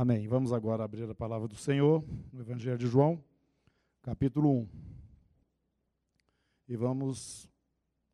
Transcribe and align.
Amém. 0.00 0.28
Vamos 0.28 0.52
agora 0.52 0.84
abrir 0.84 1.10
a 1.10 1.12
palavra 1.12 1.48
do 1.48 1.56
Senhor 1.56 2.04
no 2.32 2.42
Evangelho 2.42 2.78
de 2.78 2.86
João, 2.86 3.20
capítulo 4.00 4.60
1. 4.60 4.68
E 6.68 6.76
vamos 6.76 7.50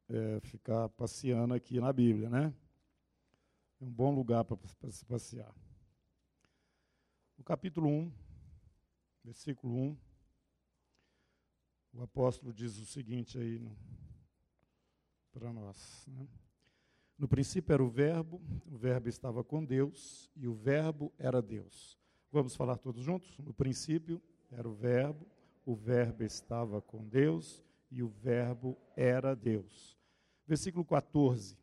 é, 0.09 0.41
ficar 0.41 0.89
passeando 0.89 1.53
aqui 1.53 1.79
na 1.79 1.93
Bíblia, 1.93 2.31
né? 2.31 2.55
É 3.79 3.85
um 3.85 3.91
bom 3.91 4.15
lugar 4.15 4.47
para 4.47 4.57
se 4.91 5.05
passear. 5.05 5.55
No 7.37 7.45
capítulo 7.45 7.87
1, 7.87 8.13
versículo 9.23 9.77
1, 9.77 9.97
o 11.93 12.03
apóstolo 12.03 12.51
diz 12.55 12.79
o 12.79 12.87
seguinte 12.87 13.37
aí 13.37 13.61
para 15.35 15.53
nós. 15.53 16.07
Né? 16.09 16.27
No 17.17 17.29
princípio 17.29 17.73
era 17.73 17.83
o 17.83 17.89
Verbo, 17.89 18.41
o 18.67 18.77
Verbo 18.77 19.09
estava 19.09 19.45
com 19.45 19.65
Deus 19.65 20.31
e 20.35 20.49
o 20.49 20.55
Verbo 20.55 21.13
era 21.17 21.41
Deus. 21.41 21.97
Vamos 22.31 22.57
falar 22.57 22.77
todos 22.77 23.05
juntos? 23.05 23.39
No 23.39 23.55
princípio 23.55 24.21
era 24.51 24.69
o 24.69 24.75
Verbo, 24.75 25.25
o 25.65 25.75
Verbo 25.77 26.25
estava 26.25 26.83
com 26.83 27.07
Deus 27.07 27.63
e 27.91 28.03
o 28.03 28.09
Verbo 28.09 28.77
era 28.97 29.37
Deus. 29.37 29.97
Versículo 30.47 30.85
14. 30.85 31.57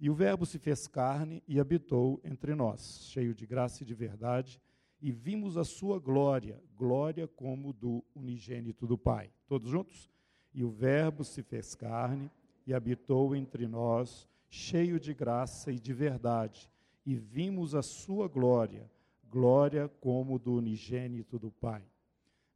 E 0.00 0.08
o 0.08 0.14
Verbo 0.14 0.46
se 0.46 0.58
fez 0.58 0.88
carne 0.88 1.42
e 1.46 1.60
habitou 1.60 2.18
entre 2.24 2.54
nós, 2.54 3.06
cheio 3.10 3.34
de 3.34 3.46
graça 3.46 3.82
e 3.82 3.86
de 3.86 3.94
verdade, 3.94 4.60
e 5.00 5.12
vimos 5.12 5.56
a 5.56 5.64
sua 5.64 5.98
glória, 5.98 6.62
glória 6.74 7.28
como 7.28 7.72
do 7.72 8.02
unigênito 8.14 8.86
do 8.86 8.96
Pai. 8.96 9.30
Todos 9.46 9.70
juntos? 9.70 10.10
E 10.54 10.64
o 10.64 10.70
Verbo 10.70 11.22
se 11.22 11.42
fez 11.42 11.74
carne 11.74 12.30
e 12.66 12.72
habitou 12.72 13.36
entre 13.36 13.68
nós, 13.68 14.28
cheio 14.54 15.00
de 15.00 15.14
graça 15.14 15.72
e 15.72 15.80
de 15.80 15.94
verdade, 15.94 16.70
e 17.06 17.16
vimos 17.16 17.74
a 17.74 17.80
sua 17.80 18.28
glória, 18.28 18.88
glória 19.24 19.88
como 19.98 20.38
do 20.38 20.52
unigênito 20.52 21.38
do 21.38 21.50
Pai. 21.50 21.82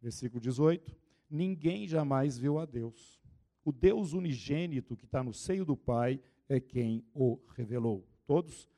Versículo 0.03 0.39
18: 0.39 0.95
Ninguém 1.29 1.89
jamais 1.89 2.37
viu 2.37 2.59
a 2.59 2.67
Deus. 2.67 3.19
O 3.65 3.73
Deus 3.73 4.13
unigênito 4.13 4.95
que 4.95 5.07
está 5.07 5.25
no 5.25 5.33
seio 5.33 5.65
do 5.65 5.75
Pai 5.75 6.21
é 6.51 6.61
quem 6.61 7.03
o 7.15 7.41
revelou. 7.57 8.07
Todos? 8.27 8.69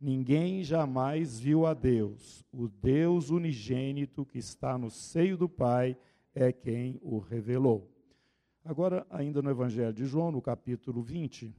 Ninguém 0.00 0.64
jamais 0.64 1.38
viu 1.38 1.66
a 1.66 1.74
Deus. 1.74 2.44
O 2.52 2.66
Deus 2.66 3.30
unigênito 3.30 4.26
que 4.26 4.38
está 4.38 4.76
no 4.76 4.90
seio 4.90 5.36
do 5.36 5.48
Pai 5.48 5.96
é 6.34 6.52
quem 6.52 6.98
o 7.00 7.20
revelou. 7.20 7.88
Agora, 8.64 9.06
ainda 9.08 9.40
no 9.40 9.48
Evangelho 9.48 9.92
de 9.92 10.04
João, 10.04 10.32
no 10.32 10.42
capítulo 10.42 11.02
20, 11.02 11.54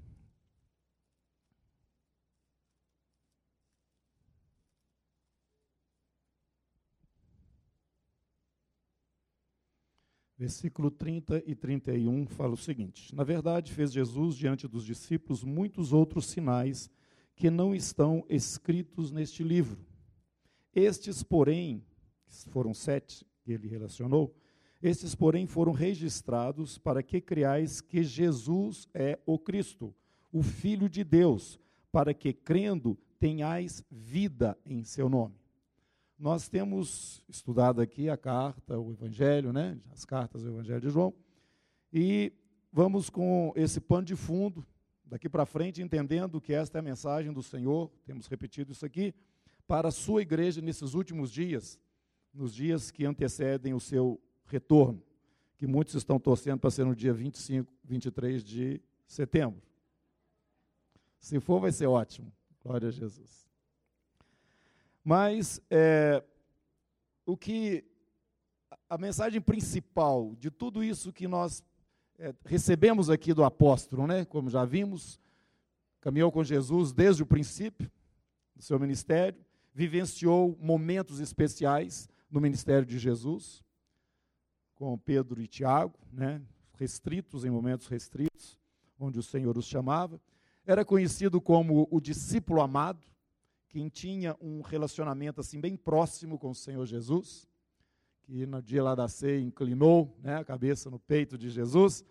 Versículo 10.45 10.91
30 10.91 11.41
e 11.47 11.55
31 11.55 12.27
fala 12.27 12.53
o 12.53 12.57
seguinte: 12.57 13.15
Na 13.15 13.23
verdade, 13.23 13.73
fez 13.73 13.91
Jesus 13.91 14.35
diante 14.35 14.67
dos 14.67 14.85
discípulos 14.85 15.43
muitos 15.43 15.91
outros 15.91 16.27
sinais 16.27 16.87
que 17.35 17.49
não 17.49 17.73
estão 17.73 18.23
escritos 18.29 19.11
neste 19.11 19.43
livro. 19.43 19.83
Estes, 20.71 21.23
porém, 21.23 21.83
foram 22.52 22.75
sete 22.75 23.25
que 23.41 23.53
ele 23.53 23.67
relacionou, 23.67 24.35
estes, 24.83 25.15
porém, 25.15 25.47
foram 25.47 25.71
registrados 25.71 26.77
para 26.77 27.02
que 27.02 27.19
criais 27.19 27.81
que 27.81 28.03
Jesus 28.03 28.87
é 28.93 29.17
o 29.25 29.39
Cristo, 29.39 29.95
o 30.31 30.43
Filho 30.43 30.87
de 30.87 31.03
Deus, 31.03 31.59
para 31.91 32.13
que, 32.13 32.31
crendo, 32.31 32.95
tenhais 33.19 33.83
vida 33.89 34.55
em 34.63 34.83
seu 34.83 35.09
nome. 35.09 35.44
Nós 36.17 36.47
temos 36.47 37.21
estudado 37.27 37.81
aqui 37.81 38.09
a 38.09 38.16
carta, 38.16 38.80
o 38.80 38.91
Evangelho, 38.91 39.52
né? 39.52 39.77
as 39.91 40.05
cartas 40.05 40.44
do 40.44 40.49
Evangelho 40.49 40.80
de 40.80 40.89
João, 40.89 41.13
e 41.91 42.31
vamos 42.71 43.09
com 43.09 43.52
esse 43.55 43.81
pano 43.81 44.05
de 44.05 44.15
fundo, 44.15 44.65
daqui 45.03 45.27
para 45.27 45.45
frente, 45.45 45.81
entendendo 45.81 46.39
que 46.39 46.53
esta 46.53 46.77
é 46.77 46.80
a 46.80 46.81
mensagem 46.81 47.33
do 47.33 47.43
Senhor, 47.43 47.92
temos 48.05 48.27
repetido 48.27 48.71
isso 48.71 48.86
aqui, 48.86 49.14
para 49.67 49.89
a 49.89 49.92
sua 49.92 50.21
igreja 50.21 50.61
nesses 50.61 50.93
últimos 50.93 51.30
dias, 51.30 51.77
nos 52.33 52.53
dias 52.53 52.92
que 52.92 53.05
antecedem 53.05 53.73
o 53.73 53.80
seu 53.80 54.21
retorno, 54.45 55.03
que 55.58 55.67
muitos 55.67 55.95
estão 55.95 56.17
torcendo 56.17 56.59
para 56.59 56.71
ser 56.71 56.86
no 56.86 56.95
dia 56.95 57.14
25, 57.14 57.71
23 57.83 58.43
de 58.43 58.82
setembro. 59.05 59.61
Se 61.20 61.39
for, 61.42 61.59
vai 61.59 61.71
ser 61.71 61.87
ótimo. 61.87 62.32
Glória 62.64 62.87
a 62.87 62.92
Jesus. 62.92 63.45
Mas 65.05 65.61
é, 65.70 66.23
o 67.27 67.38
que 67.38 67.86
a 68.89 68.98
mensagem 68.98 69.39
principal 69.39 70.36
de 70.39 70.49
tudo 70.49 70.83
isso 70.83 71.14
que 71.14 71.27
nós 71.27 71.64
é, 72.17 72.33
recebemos 72.43 73.08
aqui 73.08 73.32
do 73.32 73.44
apóstolo, 73.44 74.08
né, 74.08 74.26
como 74.26 74.49
já 74.49 74.65
vimos, 74.65 75.20
caminhou 76.02 76.32
com 76.32 76.44
Jesus 76.44 76.92
desde 76.92 77.21
o 77.21 77.26
princípio 77.26 77.92
do 78.55 78.64
seu 78.64 78.80
ministério, 78.80 79.39
vivenciou 79.76 80.58
momentos 80.60 81.20
especiais 81.20 82.10
no 82.32 82.42
ministério 82.42 82.86
de 82.86 82.98
Jesus, 82.98 83.64
com 84.73 84.98
Pedro 84.98 85.39
e 85.39 85.48
Tiago, 85.48 85.99
né, 86.11 86.42
restritos 86.80 87.45
em 87.45 87.52
momentos 87.52 87.86
restritos, 87.86 88.58
onde 88.99 89.20
o 89.20 89.23
Senhor 89.23 89.55
os 89.55 89.67
chamava. 89.67 90.20
Era 90.65 90.83
conhecido 90.83 91.39
como 91.39 91.88
o 91.92 92.02
discípulo 92.02 92.60
amado, 92.60 93.05
quem 93.75 93.89
tinha 93.89 94.37
um 94.39 94.61
relacionamento 94.61 95.41
assim 95.41 95.59
bem 95.59 95.75
próximo 95.75 96.39
com 96.39 96.52
o 96.52 96.55
Senhor 96.55 96.86
Jesus, 96.86 97.45
que 98.23 98.45
no 98.45 98.61
dia 98.61 98.81
lá 98.81 98.95
da 98.95 99.09
ceia 99.09 99.41
inclinou 99.41 100.17
né, 100.23 100.37
a 100.37 100.45
cabeça 100.45 100.89
no 100.89 100.97
peito 100.97 101.37
de 101.37 101.49
Jesus. 101.49 102.05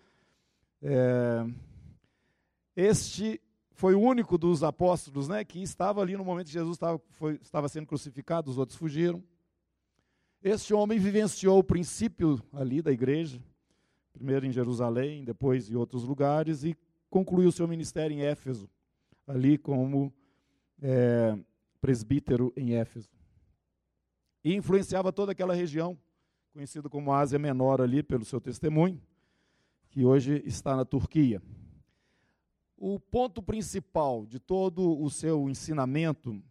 É, 0.83 1.43
este 2.77 3.41
foi 3.71 3.95
o 3.95 4.01
único 4.01 4.37
dos 4.37 4.63
apóstolos 4.63 5.27
né, 5.27 5.43
que 5.43 5.63
estava 5.63 6.03
ali 6.03 6.19
no 6.19 6.23
momento 6.23 6.49
que 6.49 6.53
Jesus 6.53 6.77
estava, 6.77 7.01
foi, 7.13 7.39
estava 7.41 7.67
sendo 7.67 7.87
crucificado, 7.87 8.51
os 8.51 8.59
outros 8.59 8.79
fugiram. 8.79 9.25
Este 10.43 10.75
homem 10.75 10.99
vivenciou 10.99 11.61
o 11.61 11.65
princípio 11.65 12.43
ali 12.53 12.83
da 12.83 12.93
igreja, 12.93 13.43
primeiro 14.13 14.45
em 14.45 14.53
Jerusalém, 14.53 15.25
depois 15.25 15.71
em 15.71 15.77
outros 15.77 16.05
lugares, 16.05 16.63
e 16.63 16.77
concluiu 17.09 17.51
seu 17.51 17.67
ministério 17.67 18.15
em 18.15 18.21
Éfeso, 18.21 18.69
ali 19.27 19.57
como 19.57 20.13
é, 20.83 21.39
presbítero 21.85 22.51
em 22.57 22.73
Éfeso. 22.77 23.11
E 24.43 24.55
influenciava 24.55 25.13
toda 25.13 25.33
aquela 25.33 25.53
região, 25.53 25.99
conhecida 26.51 26.89
como 26.89 27.13
Ásia 27.13 27.39
Menor 27.39 27.83
ali 27.83 28.03
pelo 28.03 28.25
seu 28.25 28.41
testemunho, 28.41 28.99
que 29.91 30.03
hoje 30.03 30.43
está 30.47 30.75
na 30.75 30.87
Turquia. 30.87 31.43
O 32.75 32.99
ponto 32.99 33.43
principal 33.43 34.25
de 34.25 34.39
todo 34.41 34.99
o 34.99 35.11
seu 35.11 35.47
ensinamento 35.47 36.43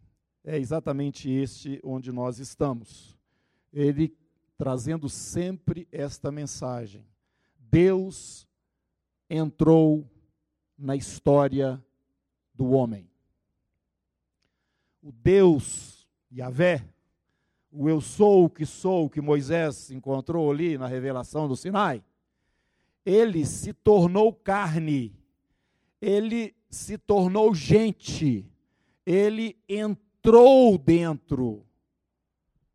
é 0.44 0.56
exatamente 0.56 1.28
este 1.28 1.80
onde 1.82 2.12
nós 2.12 2.38
estamos. 2.38 3.18
Ele 3.72 4.16
trazendo 4.56 5.08
sempre 5.08 5.88
esta 5.90 6.30
mensagem: 6.30 7.04
Deus 7.58 8.46
entrou 9.28 10.08
na 10.78 10.94
história 10.94 11.84
do 12.54 12.70
homem 12.70 13.10
o 15.04 15.12
Deus 15.12 16.08
Yahvé, 16.32 16.82
o 17.70 17.90
eu 17.90 18.00
sou 18.00 18.46
o 18.46 18.50
que 18.50 18.64
sou 18.64 19.10
que 19.10 19.20
Moisés 19.20 19.90
encontrou 19.90 20.50
ali 20.50 20.78
na 20.78 20.86
revelação 20.86 21.46
do 21.46 21.54
Sinai, 21.54 22.02
ele 23.04 23.44
se 23.44 23.74
tornou 23.74 24.32
carne, 24.32 25.14
ele 26.00 26.56
se 26.70 26.96
tornou 26.96 27.54
gente, 27.54 28.50
ele 29.04 29.58
entrou 29.68 30.78
dentro 30.78 31.66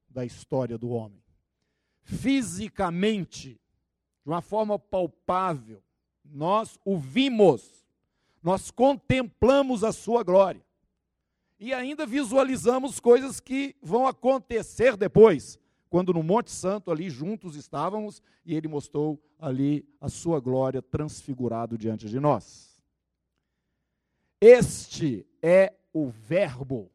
da 0.07 0.23
história 0.23 0.77
do 0.77 0.89
homem. 0.89 1.23
Fisicamente, 2.03 3.59
de 4.23 4.29
uma 4.29 4.41
forma 4.41 4.77
palpável, 4.77 5.81
nós 6.23 6.77
o 6.85 6.95
vimos, 6.95 7.87
nós 8.43 8.69
contemplamos 8.69 9.83
a 9.83 9.91
sua 9.91 10.21
glória 10.21 10.68
e 11.59 11.73
ainda 11.73 12.05
visualizamos 12.05 12.99
coisas 12.99 13.39
que 13.39 13.75
vão 13.81 14.07
acontecer 14.07 14.95
depois, 14.95 15.59
quando 15.89 16.13
no 16.13 16.23
Monte 16.23 16.51
Santo 16.51 16.89
ali 16.89 17.09
juntos 17.09 17.55
estávamos 17.55 18.21
e 18.45 18.55
ele 18.55 18.67
mostrou 18.67 19.21
ali 19.37 19.85
a 19.99 20.07
sua 20.07 20.39
glória 20.39 20.81
transfigurado 20.81 21.77
diante 21.77 22.07
de 22.07 22.19
nós. 22.19 22.81
Este 24.39 25.27
é 25.41 25.73
o 25.91 26.07
Verbo. 26.07 26.89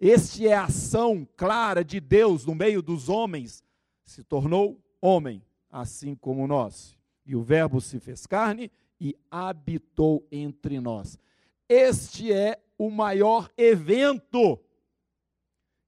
Este 0.00 0.48
é 0.48 0.54
a 0.54 0.64
ação 0.64 1.26
clara 1.36 1.84
de 1.84 2.00
Deus 2.00 2.44
no 2.44 2.54
meio 2.54 2.82
dos 2.82 3.08
homens, 3.08 3.62
se 4.04 4.24
tornou 4.24 4.80
homem, 5.00 5.42
assim 5.70 6.14
como 6.14 6.46
nós. 6.46 6.96
E 7.26 7.36
o 7.36 7.42
Verbo 7.42 7.80
se 7.80 8.00
fez 8.00 8.26
carne 8.26 8.70
e 9.00 9.14
habitou 9.30 10.26
entre 10.32 10.80
nós. 10.80 11.18
Este 11.68 12.32
é 12.32 12.58
o 12.78 12.90
maior 12.90 13.50
evento 13.56 14.58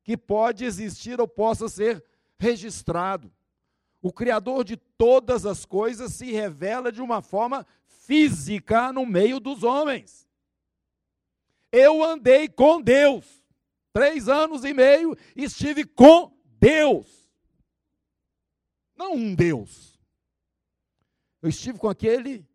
que 0.03 0.17
pode 0.17 0.65
existir 0.65 1.21
ou 1.21 1.29
possa 1.29 1.69
ser 1.69 2.05
registrado. 2.37 3.33
O 4.03 4.13
Criador 4.13 4.65
de 4.65 4.77
todas 4.77 5.47
as 5.47 5.65
coisas 5.65 6.13
se 6.15 6.33
revela 6.33 6.91
de 6.91 7.01
uma 7.01 7.23
forma 7.23 7.65
física 7.87 8.93
no 8.93 9.07
meio 9.07 9.39
dos 9.39 9.63
homens. 9.63 10.29
Eu 11.71 12.03
andei 12.03 12.49
com 12.49 12.83
Deus. 12.83 13.41
Três 13.93 14.29
anos 14.29 14.65
e 14.65 14.73
meio 14.73 15.17
estive 15.37 15.85
com 15.85 16.33
Deus. 16.59 17.31
Não 18.97 19.15
um 19.15 19.35
Deus. 19.35 19.99
Eu 21.43 21.49
estive 21.49 21.79
com 21.79 21.89
aquele 21.89 22.47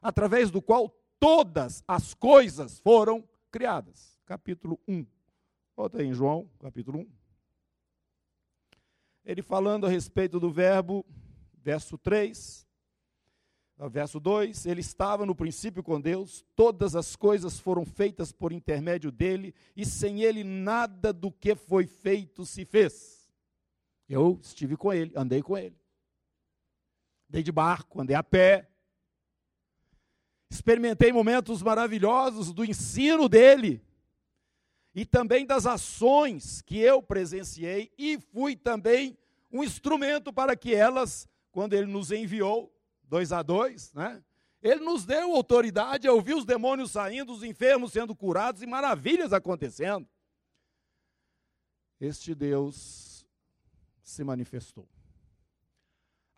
através 0.00 0.50
do 0.50 0.62
qual 0.62 0.88
todas 1.18 1.82
as 1.86 2.14
coisas 2.14 2.78
foram 2.78 3.26
criadas. 3.52 4.18
Capítulo 4.24 4.80
1. 4.88 5.06
Volta 5.76 5.98
aí 5.98 6.06
em 6.06 6.14
João, 6.14 6.50
capítulo 6.58 7.00
1. 7.00 7.06
Ele 9.24 9.42
falando 9.42 9.86
a 9.86 9.90
respeito 9.90 10.40
do 10.40 10.50
verbo, 10.50 11.06
verso 11.62 11.96
3, 11.96 12.66
verso 13.90 14.18
2, 14.18 14.66
ele 14.66 14.80
estava 14.80 15.24
no 15.26 15.34
princípio 15.34 15.82
com 15.82 16.00
Deus, 16.00 16.44
todas 16.56 16.96
as 16.96 17.14
coisas 17.14 17.60
foram 17.60 17.84
feitas 17.84 18.32
por 18.32 18.52
intermédio 18.52 19.12
dele, 19.12 19.54
e 19.76 19.84
sem 19.84 20.22
ele 20.22 20.42
nada 20.42 21.12
do 21.12 21.30
que 21.30 21.54
foi 21.54 21.86
feito 21.86 22.44
se 22.44 22.64
fez. 22.64 23.30
Eu 24.08 24.38
estive 24.42 24.76
com 24.76 24.92
ele, 24.92 25.12
andei 25.14 25.42
com 25.42 25.56
ele. 25.56 25.76
Andei 27.28 27.42
de 27.42 27.52
barco, 27.52 28.00
andei 28.00 28.16
a 28.16 28.22
pé. 28.22 28.68
Experimentei 30.52 31.10
momentos 31.10 31.62
maravilhosos 31.62 32.52
do 32.52 32.62
ensino 32.62 33.26
dele 33.26 33.82
e 34.94 35.06
também 35.06 35.46
das 35.46 35.64
ações 35.64 36.60
que 36.60 36.78
eu 36.78 37.02
presenciei 37.02 37.90
e 37.96 38.20
fui 38.20 38.54
também 38.54 39.16
um 39.50 39.64
instrumento 39.64 40.30
para 40.30 40.54
que 40.54 40.74
elas, 40.74 41.26
quando 41.50 41.72
ele 41.72 41.86
nos 41.86 42.12
enviou, 42.12 42.70
dois 43.02 43.32
a 43.32 43.40
dois, 43.40 43.94
né? 43.94 44.22
Ele 44.60 44.84
nos 44.84 45.06
deu 45.06 45.34
autoridade 45.34 46.06
a 46.06 46.12
ouvir 46.12 46.34
os 46.34 46.44
demônios 46.44 46.90
saindo, 46.90 47.32
os 47.32 47.42
enfermos 47.42 47.90
sendo 47.90 48.14
curados 48.14 48.60
e 48.60 48.66
maravilhas 48.66 49.32
acontecendo. 49.32 50.06
Este 51.98 52.34
Deus 52.34 53.26
se 54.02 54.22
manifestou. 54.22 54.86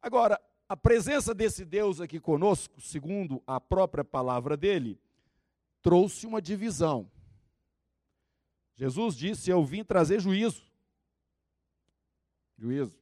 Agora, 0.01 0.41
a 0.75 0.77
presença 0.77 1.33
desse 1.33 1.65
Deus 1.65 2.01
aqui 2.01 2.19
conosco, 2.19 2.81
segundo 2.81 3.41
a 3.47 3.61
própria 3.61 4.05
palavra 4.05 4.57
dele, 4.57 5.01
trouxe 5.81 6.27
uma 6.27 6.43
divisão. 6.43 7.09
Jesus 8.75 9.17
disse: 9.17 9.51
Eu 9.51 9.65
vim 9.65 9.85
trazer 9.85 10.19
juízo. 10.19 10.65
Juízo. 12.59 12.99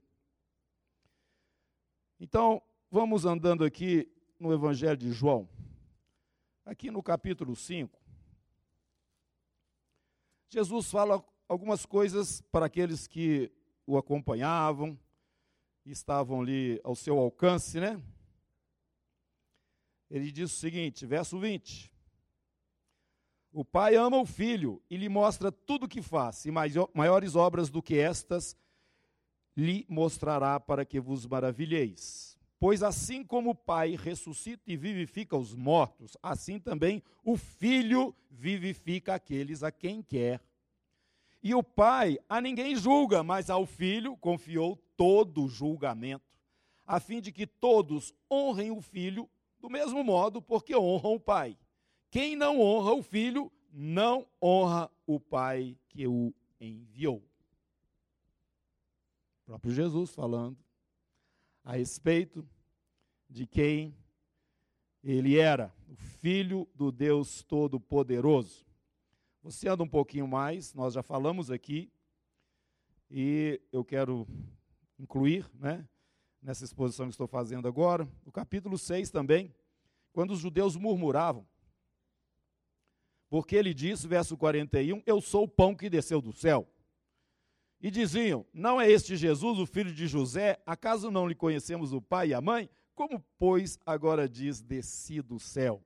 Então, 2.20 2.60
vamos 2.90 3.24
andando 3.24 3.64
aqui 3.64 4.06
no 4.38 4.52
Evangelho 4.52 4.98
de 4.98 5.10
João, 5.10 5.48
aqui 6.66 6.90
no 6.90 7.02
capítulo 7.02 7.56
5. 7.56 7.98
Jesus 10.50 10.90
fala 10.90 11.24
algumas 11.48 11.86
coisas 11.86 12.42
para 12.52 12.66
aqueles 12.66 13.06
que 13.06 13.50
o 13.86 13.96
acompanhavam, 13.96 14.98
estavam 15.84 16.42
ali 16.42 16.80
ao 16.84 16.94
seu 16.94 17.18
alcance, 17.18 17.80
né? 17.80 18.00
Ele 20.10 20.30
diz 20.30 20.52
o 20.52 20.56
seguinte, 20.56 21.06
verso 21.06 21.38
20: 21.38 21.92
O 23.52 23.64
pai 23.64 23.96
ama 23.96 24.18
o 24.18 24.26
filho 24.26 24.82
e 24.90 24.96
lhe 24.96 25.08
mostra 25.08 25.50
tudo 25.50 25.86
o 25.86 25.88
que 25.88 26.02
faz, 26.02 26.44
e 26.44 26.50
maiores 26.94 27.34
obras 27.34 27.70
do 27.70 27.82
que 27.82 27.98
estas 27.98 28.56
lhe 29.56 29.84
mostrará 29.88 30.58
para 30.60 30.84
que 30.84 31.00
vos 31.00 31.26
maravilheis. 31.26 32.38
Pois 32.58 32.82
assim 32.82 33.24
como 33.24 33.50
o 33.50 33.54
Pai 33.54 33.96
ressuscita 33.96 34.70
e 34.70 34.76
vivifica 34.76 35.36
os 35.36 35.52
mortos, 35.54 36.16
assim 36.22 36.60
também 36.60 37.02
o 37.24 37.36
Filho 37.36 38.14
vivifica 38.30 39.14
aqueles 39.14 39.62
a 39.62 39.72
quem 39.72 40.00
quer. 40.00 40.40
E 41.42 41.54
o 41.54 41.62
Pai 41.62 42.18
a 42.28 42.40
ninguém 42.40 42.76
julga, 42.76 43.22
mas 43.22 43.50
ao 43.50 43.66
Filho 43.66 44.16
confiou 44.16 44.76
todo 44.96 45.44
o 45.44 45.48
julgamento, 45.48 46.38
a 46.86 47.00
fim 47.00 47.20
de 47.20 47.32
que 47.32 47.46
todos 47.46 48.14
honrem 48.30 48.70
o 48.70 48.80
Filho 48.80 49.28
do 49.60 49.68
mesmo 49.68 50.02
modo, 50.04 50.40
porque 50.40 50.76
honram 50.76 51.14
o 51.14 51.20
Pai. 51.20 51.56
Quem 52.10 52.36
não 52.36 52.60
honra 52.60 52.92
o 52.92 53.02
Filho, 53.02 53.50
não 53.72 54.26
honra 54.40 54.90
o 55.06 55.18
Pai 55.18 55.76
que 55.88 56.06
o 56.06 56.34
enviou. 56.60 57.18
O 59.42 59.46
próprio 59.46 59.72
Jesus 59.72 60.14
falando 60.14 60.58
a 61.64 61.76
respeito 61.76 62.46
de 63.28 63.46
quem 63.46 63.96
ele 65.02 65.38
era, 65.38 65.72
o 65.88 65.94
Filho 65.94 66.68
do 66.74 66.92
Deus 66.92 67.42
Todo-Poderoso. 67.42 68.64
Você 69.42 69.68
anda 69.68 69.82
um 69.82 69.88
pouquinho 69.88 70.28
mais, 70.28 70.72
nós 70.72 70.94
já 70.94 71.02
falamos 71.02 71.50
aqui, 71.50 71.90
e 73.10 73.60
eu 73.72 73.84
quero 73.84 74.26
incluir, 74.96 75.50
né, 75.54 75.86
nessa 76.40 76.64
exposição 76.64 77.06
que 77.06 77.12
estou 77.12 77.26
fazendo 77.26 77.66
agora, 77.66 78.08
o 78.24 78.30
capítulo 78.30 78.78
6 78.78 79.10
também, 79.10 79.52
quando 80.12 80.30
os 80.30 80.38
judeus 80.38 80.76
murmuravam, 80.76 81.44
porque 83.28 83.56
ele 83.56 83.74
disse, 83.74 84.06
verso 84.06 84.36
41, 84.36 85.02
Eu 85.06 85.20
sou 85.20 85.44
o 85.44 85.48
pão 85.48 85.74
que 85.74 85.90
desceu 85.90 86.20
do 86.20 86.32
céu. 86.32 86.68
E 87.80 87.90
diziam: 87.90 88.46
Não 88.52 88.78
é 88.78 88.88
este 88.90 89.16
Jesus, 89.16 89.58
o 89.58 89.66
filho 89.66 89.92
de 89.92 90.06
José? 90.06 90.62
Acaso 90.66 91.10
não 91.10 91.26
lhe 91.26 91.34
conhecemos 91.34 91.92
o 91.94 92.00
pai 92.00 92.28
e 92.28 92.34
a 92.34 92.40
mãe? 92.42 92.68
Como, 92.94 93.24
pois, 93.38 93.78
agora 93.86 94.28
diz: 94.28 94.60
Desci 94.60 95.22
do 95.22 95.40
céu? 95.40 95.82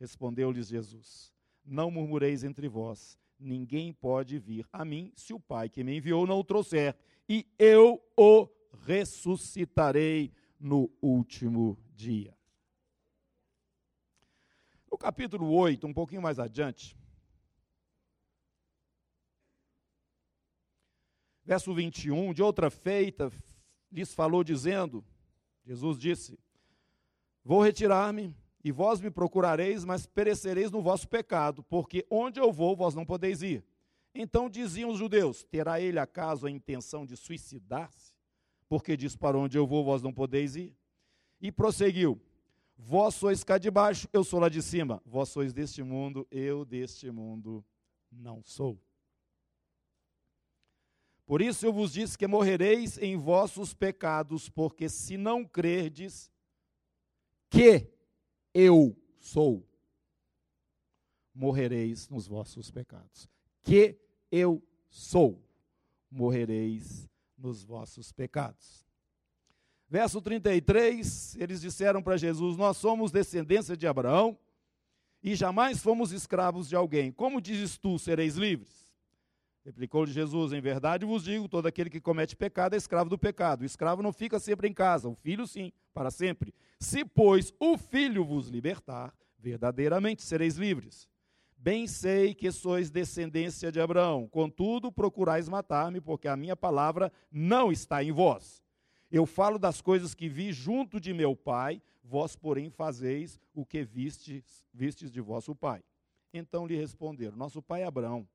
Respondeu-lhes 0.00 0.66
Jesus: 0.66 1.35
Não 1.66 1.90
murmureis 1.90 2.44
entre 2.44 2.68
vós. 2.68 3.18
Ninguém 3.38 3.92
pode 3.92 4.38
vir 4.38 4.66
a 4.72 4.84
mim 4.84 5.12
se 5.16 5.34
o 5.34 5.40
Pai 5.40 5.68
que 5.68 5.84
me 5.84 5.96
enviou 5.96 6.26
não 6.26 6.38
o 6.38 6.44
trouxer, 6.44 6.96
e 7.28 7.46
eu 7.58 8.00
o 8.16 8.48
ressuscitarei 8.84 10.32
no 10.58 10.90
último 11.02 11.78
dia. 11.94 12.34
No 14.90 14.96
capítulo 14.96 15.52
8, 15.52 15.86
um 15.86 15.92
pouquinho 15.92 16.22
mais 16.22 16.38
adiante, 16.38 16.96
verso 21.44 21.74
21, 21.74 22.32
de 22.32 22.42
outra 22.42 22.70
feita, 22.70 23.30
lhes 23.92 24.14
falou 24.14 24.42
dizendo: 24.42 25.04
Jesus 25.64 25.98
disse: 25.98 26.38
Vou 27.44 27.62
retirar-me, 27.62 28.34
e 28.66 28.72
vós 28.72 29.00
me 29.00 29.12
procurareis, 29.12 29.84
mas 29.84 30.06
perecereis 30.08 30.72
no 30.72 30.82
vosso 30.82 31.06
pecado, 31.06 31.62
porque 31.62 32.04
onde 32.10 32.40
eu 32.40 32.52
vou, 32.52 32.74
vós 32.74 32.96
não 32.96 33.06
podeis 33.06 33.40
ir. 33.40 33.64
Então 34.12 34.50
diziam 34.50 34.90
os 34.90 34.98
judeus: 34.98 35.44
Terá 35.44 35.80
ele 35.80 36.00
acaso 36.00 36.48
a 36.48 36.50
intenção 36.50 37.06
de 37.06 37.16
suicidar-se? 37.16 38.12
Porque 38.68 38.96
diz: 38.96 39.14
Para 39.14 39.38
onde 39.38 39.56
eu 39.56 39.68
vou, 39.68 39.84
vós 39.84 40.02
não 40.02 40.12
podeis 40.12 40.56
ir. 40.56 40.76
E 41.40 41.52
prosseguiu: 41.52 42.20
Vós 42.76 43.14
sois 43.14 43.44
cá 43.44 43.56
de 43.56 43.70
baixo, 43.70 44.08
eu 44.12 44.24
sou 44.24 44.40
lá 44.40 44.48
de 44.48 44.60
cima. 44.60 45.00
Vós 45.06 45.28
sois 45.28 45.52
deste 45.52 45.84
mundo, 45.84 46.26
eu 46.28 46.64
deste 46.64 47.08
mundo 47.08 47.64
não 48.10 48.42
sou. 48.42 48.82
Por 51.24 51.40
isso 51.40 51.64
eu 51.64 51.72
vos 51.72 51.92
disse 51.92 52.18
que 52.18 52.26
morrereis 52.26 52.98
em 52.98 53.16
vossos 53.16 53.72
pecados, 53.72 54.48
porque 54.48 54.88
se 54.88 55.16
não 55.16 55.44
crerdes 55.44 56.32
que 57.48 57.94
eu 58.58 58.96
sou, 59.20 59.68
morrereis 61.34 62.08
nos 62.08 62.26
vossos 62.26 62.70
pecados. 62.70 63.28
Que 63.62 63.98
eu 64.32 64.62
sou, 64.88 65.44
morrereis 66.10 67.06
nos 67.36 67.62
vossos 67.62 68.12
pecados. 68.12 68.86
Verso 69.90 70.22
33, 70.22 71.36
eles 71.36 71.60
disseram 71.60 72.02
para 72.02 72.16
Jesus: 72.16 72.56
Nós 72.56 72.78
somos 72.78 73.12
descendência 73.12 73.76
de 73.76 73.86
Abraão 73.86 74.38
e 75.22 75.34
jamais 75.34 75.82
fomos 75.82 76.10
escravos 76.10 76.66
de 76.66 76.74
alguém. 76.74 77.12
Como 77.12 77.42
dizes 77.42 77.76
tu, 77.76 77.98
sereis 77.98 78.36
livres? 78.36 78.90
Replicou-lhe 79.66 80.10
Jesus: 80.10 80.54
Em 80.54 80.62
verdade 80.62 81.04
vos 81.04 81.24
digo: 81.24 81.46
todo 81.46 81.66
aquele 81.66 81.90
que 81.90 82.00
comete 82.00 82.34
pecado 82.34 82.72
é 82.72 82.78
escravo 82.78 83.10
do 83.10 83.18
pecado. 83.18 83.60
O 83.60 83.66
escravo 83.66 84.02
não 84.02 84.14
fica 84.14 84.40
sempre 84.40 84.66
em 84.66 84.72
casa, 84.72 85.10
o 85.10 85.14
filho 85.14 85.46
sim, 85.46 85.70
para 85.92 86.10
sempre. 86.10 86.54
Se, 86.78 87.04
pois, 87.04 87.52
o 87.58 87.76
filho 87.78 88.24
vos 88.24 88.48
libertar, 88.48 89.14
verdadeiramente 89.38 90.22
sereis 90.22 90.56
livres. 90.56 91.08
Bem 91.56 91.86
sei 91.86 92.34
que 92.34 92.50
sois 92.52 92.90
descendência 92.90 93.72
de 93.72 93.80
Abraão, 93.80 94.28
contudo 94.28 94.92
procurais 94.92 95.48
matar-me, 95.48 96.00
porque 96.00 96.28
a 96.28 96.36
minha 96.36 96.54
palavra 96.54 97.10
não 97.30 97.72
está 97.72 98.04
em 98.04 98.12
vós. 98.12 98.62
Eu 99.10 99.24
falo 99.24 99.58
das 99.58 99.80
coisas 99.80 100.14
que 100.14 100.28
vi 100.28 100.52
junto 100.52 101.00
de 101.00 101.14
meu 101.14 101.34
pai, 101.34 101.80
vós, 102.04 102.36
porém, 102.36 102.70
fazeis 102.70 103.40
o 103.54 103.64
que 103.64 103.82
vistes, 103.82 104.64
vistes 104.72 105.10
de 105.10 105.20
vosso 105.20 105.54
pai. 105.54 105.82
Então 106.32 106.66
lhe 106.66 106.76
responderam: 106.76 107.36
Nosso 107.36 107.62
pai 107.62 107.82
Abraão 107.82 108.28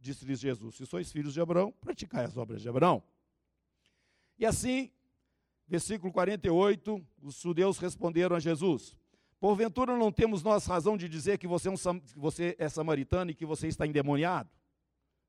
Disse-lhes 0.00 0.40
Jesus: 0.40 0.76
Se 0.76 0.86
sois 0.86 1.12
filhos 1.12 1.34
de 1.34 1.40
Abraão, 1.40 1.72
praticai 1.72 2.24
as 2.24 2.36
obras 2.36 2.62
de 2.62 2.68
Abraão. 2.68 3.02
E 4.38 4.46
assim, 4.46 4.90
versículo 5.70 6.12
48, 6.12 7.00
os 7.22 7.40
judeus 7.40 7.78
responderam 7.78 8.34
a 8.34 8.40
Jesus: 8.40 8.96
Porventura 9.38 9.96
não 9.96 10.10
temos 10.10 10.42
nós 10.42 10.66
razão 10.66 10.96
de 10.96 11.08
dizer 11.08 11.38
que 11.38 11.46
você 11.46 11.68
é, 11.68 11.70
um, 11.70 11.76
você 12.16 12.56
é 12.58 12.68
samaritano 12.68 13.30
e 13.30 13.34
que 13.34 13.46
você 13.46 13.68
está 13.68 13.86
endemoniado? 13.86 14.50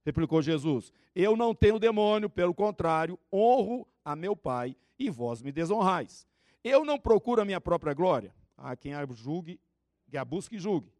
Replicou 0.04 0.42
Jesus: 0.42 0.92
Eu 1.14 1.38
não 1.38 1.54
tenho 1.54 1.78
demônio, 1.78 2.28
pelo 2.28 2.56
contrário, 2.56 3.20
honro 3.32 3.88
a 4.04 4.16
meu 4.16 4.36
Pai 4.36 4.76
e 4.98 5.12
vós 5.12 5.44
me 5.44 5.52
desonrais. 5.52 6.28
Eu 6.64 6.84
não 6.84 6.98
procuro 6.98 7.42
a 7.42 7.46
minha 7.46 7.62
própria 7.62 7.94
glória. 7.94 8.34
A 8.58 8.76
quem 8.76 8.94
a 8.94 9.06
julgue, 9.14 9.60
que 10.08 10.18
a 10.18 10.26
busque 10.26 10.56
e 10.56 10.60
julgue. 10.60 10.92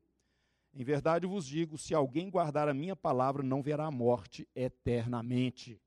Em 0.72 0.84
verdade 0.84 1.26
vos 1.26 1.48
digo: 1.48 1.80
se 1.80 1.96
alguém 1.96 2.30
guardar 2.30 2.70
a 2.70 2.74
minha 2.76 2.96
palavra, 2.96 3.42
não 3.42 3.62
verá 3.64 3.86
a 3.88 3.92
morte 3.92 4.48
eternamente. 4.56 5.82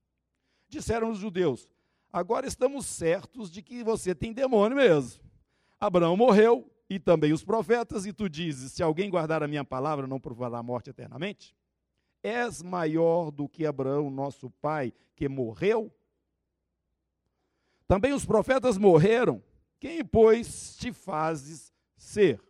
Disseram 0.69 1.11
os 1.11 1.19
judeus: 1.19 1.69
Agora 2.15 2.47
estamos 2.47 2.87
certos 2.87 3.51
de 3.51 3.61
que 3.61 3.83
você 3.83 4.15
tem 4.15 4.33
demônio 4.33 4.77
mesmo. 4.77 5.21
Abraão 5.81 6.17
morreu 6.17 6.71
e 6.89 6.97
também 6.97 7.33
os 7.33 7.43
profetas, 7.43 8.07
e 8.07 8.13
tu 8.13 8.29
dizes: 8.29 8.71
Se 8.71 8.85
alguém 8.85 9.11
guardar 9.11 9.43
a 9.43 9.49
minha 9.49 9.65
palavra, 9.65 10.07
não 10.07 10.21
provará 10.21 10.59
a 10.59 10.63
morte 10.63 10.91
eternamente? 10.91 11.57
És 12.23 12.63
maior 12.63 13.33
do 13.33 13.49
que 13.49 13.67
Abraão, 13.67 14.11
nosso 14.11 14.49
pai, 14.49 14.93
que 15.17 15.29
morreu? 15.29 15.93
Também 17.89 18.13
os 18.13 18.25
profetas 18.25 18.79
morreram. 18.79 19.43
Quem, 19.81 20.05
pois, 20.05 20.77
te 20.77 20.93
fazes 20.93 21.75
ser? 21.97 22.41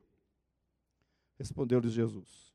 Respondeu-lhes 1.38 1.94
Jesus: 1.94 2.54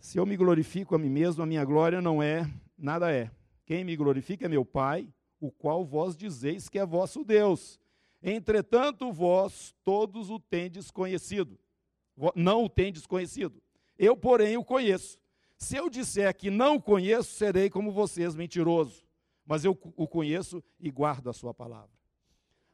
Se 0.00 0.18
eu 0.18 0.26
me 0.26 0.36
glorifico 0.36 0.96
a 0.96 0.98
mim 0.98 1.08
mesmo, 1.08 1.40
a 1.40 1.46
minha 1.46 1.64
glória 1.64 2.02
não 2.02 2.20
é, 2.20 2.50
nada 2.76 3.12
é. 3.12 3.30
Quem 3.64 3.84
me 3.84 3.94
glorifica 3.94 4.46
é 4.46 4.48
meu 4.48 4.64
Pai, 4.64 5.08
o 5.40 5.50
qual 5.50 5.84
vós 5.84 6.16
dizeis 6.16 6.68
que 6.68 6.78
é 6.78 6.86
vosso 6.86 7.24
Deus. 7.24 7.78
Entretanto, 8.22 9.12
vós 9.12 9.74
todos 9.84 10.30
o 10.30 10.38
tendes 10.38 10.90
conhecido. 10.90 11.58
Não 12.34 12.64
o 12.64 12.68
tendes 12.68 13.06
conhecido. 13.06 13.62
Eu, 13.98 14.16
porém, 14.16 14.56
o 14.56 14.64
conheço. 14.64 15.18
Se 15.56 15.76
eu 15.76 15.88
disser 15.88 16.34
que 16.36 16.50
não 16.50 16.76
o 16.76 16.82
conheço, 16.82 17.34
serei 17.34 17.70
como 17.70 17.92
vocês, 17.92 18.34
mentiroso. 18.34 19.04
Mas 19.46 19.64
eu 19.64 19.78
o 19.96 20.06
conheço 20.06 20.62
e 20.80 20.90
guardo 20.90 21.30
a 21.30 21.32
sua 21.32 21.54
palavra. 21.54 21.90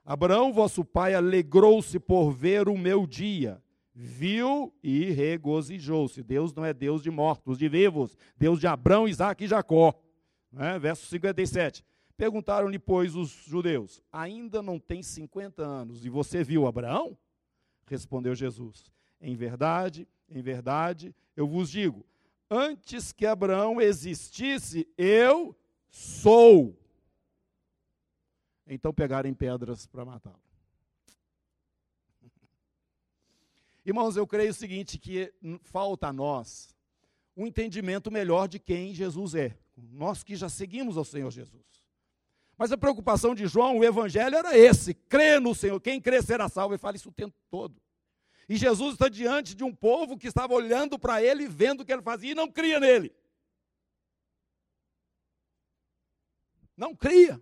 Abraão, 0.04 0.52
vosso 0.52 0.84
pai, 0.84 1.14
alegrou-se 1.14 1.98
por 1.98 2.30
ver 2.30 2.68
o 2.68 2.76
meu 2.76 3.06
dia 3.06 3.62
viu 3.94 4.74
e 4.82 5.10
regozijou-se. 5.10 6.22
Deus 6.22 6.52
não 6.52 6.64
é 6.64 6.74
Deus 6.74 7.02
de 7.02 7.10
mortos, 7.10 7.56
de 7.56 7.68
vivos, 7.68 8.16
Deus 8.36 8.58
de 8.58 8.66
Abraão, 8.66 9.06
Isaac 9.06 9.44
e 9.44 9.46
Jacó. 9.46 9.94
Né? 10.50 10.78
Verso 10.78 11.06
57. 11.06 11.84
Perguntaram-lhe, 12.16 12.78
pois, 12.78 13.16
os 13.16 13.30
judeus: 13.30 14.02
Ainda 14.12 14.62
não 14.62 14.78
tem 14.78 15.02
50 15.02 15.62
anos 15.62 16.04
e 16.04 16.08
você 16.08 16.44
viu 16.44 16.66
Abraão? 16.66 17.16
Respondeu 17.86 18.34
Jesus: 18.34 18.92
Em 19.20 19.34
verdade, 19.34 20.06
em 20.28 20.40
verdade, 20.40 21.14
eu 21.36 21.46
vos 21.46 21.70
digo: 21.70 22.04
antes 22.48 23.12
que 23.12 23.26
Abraão 23.26 23.80
existisse, 23.80 24.88
eu 24.96 25.56
sou. 25.88 26.78
Então 28.66 28.94
pegarem 28.94 29.34
pedras 29.34 29.86
para 29.86 30.04
matá-lo. 30.04 30.40
Irmãos, 33.84 34.16
eu 34.16 34.26
creio 34.26 34.50
o 34.52 34.54
seguinte, 34.54 34.98
que 34.98 35.32
falta 35.62 36.08
a 36.08 36.12
nós 36.12 36.74
um 37.36 37.46
entendimento 37.46 38.10
melhor 38.10 38.46
de 38.46 38.58
quem 38.58 38.94
Jesus 38.94 39.34
é. 39.34 39.58
Nós 39.76 40.22
que 40.22 40.36
já 40.36 40.48
seguimos 40.48 40.96
ao 40.96 41.04
Senhor 41.04 41.30
Jesus. 41.30 41.83
Mas 42.64 42.72
a 42.72 42.78
preocupação 42.78 43.34
de 43.34 43.46
João, 43.46 43.76
o 43.76 43.84
evangelho 43.84 44.36
era 44.36 44.56
esse: 44.56 44.94
crê 44.94 45.38
no 45.38 45.54
Senhor. 45.54 45.78
Quem 45.82 46.00
crê 46.00 46.22
será 46.22 46.48
salvo. 46.48 46.72
Ele 46.72 46.78
fala 46.78 46.96
isso 46.96 47.10
o 47.10 47.12
tempo 47.12 47.36
todo. 47.50 47.78
E 48.48 48.56
Jesus 48.56 48.94
está 48.94 49.06
diante 49.06 49.54
de 49.54 49.62
um 49.62 49.74
povo 49.74 50.16
que 50.16 50.26
estava 50.26 50.54
olhando 50.54 50.98
para 50.98 51.22
ele, 51.22 51.46
vendo 51.46 51.82
o 51.82 51.84
que 51.84 51.92
ele 51.92 52.00
fazia 52.00 52.32
e 52.32 52.34
não 52.34 52.50
cria 52.50 52.80
nele. 52.80 53.14
Não 56.74 56.96
cria. 56.96 57.38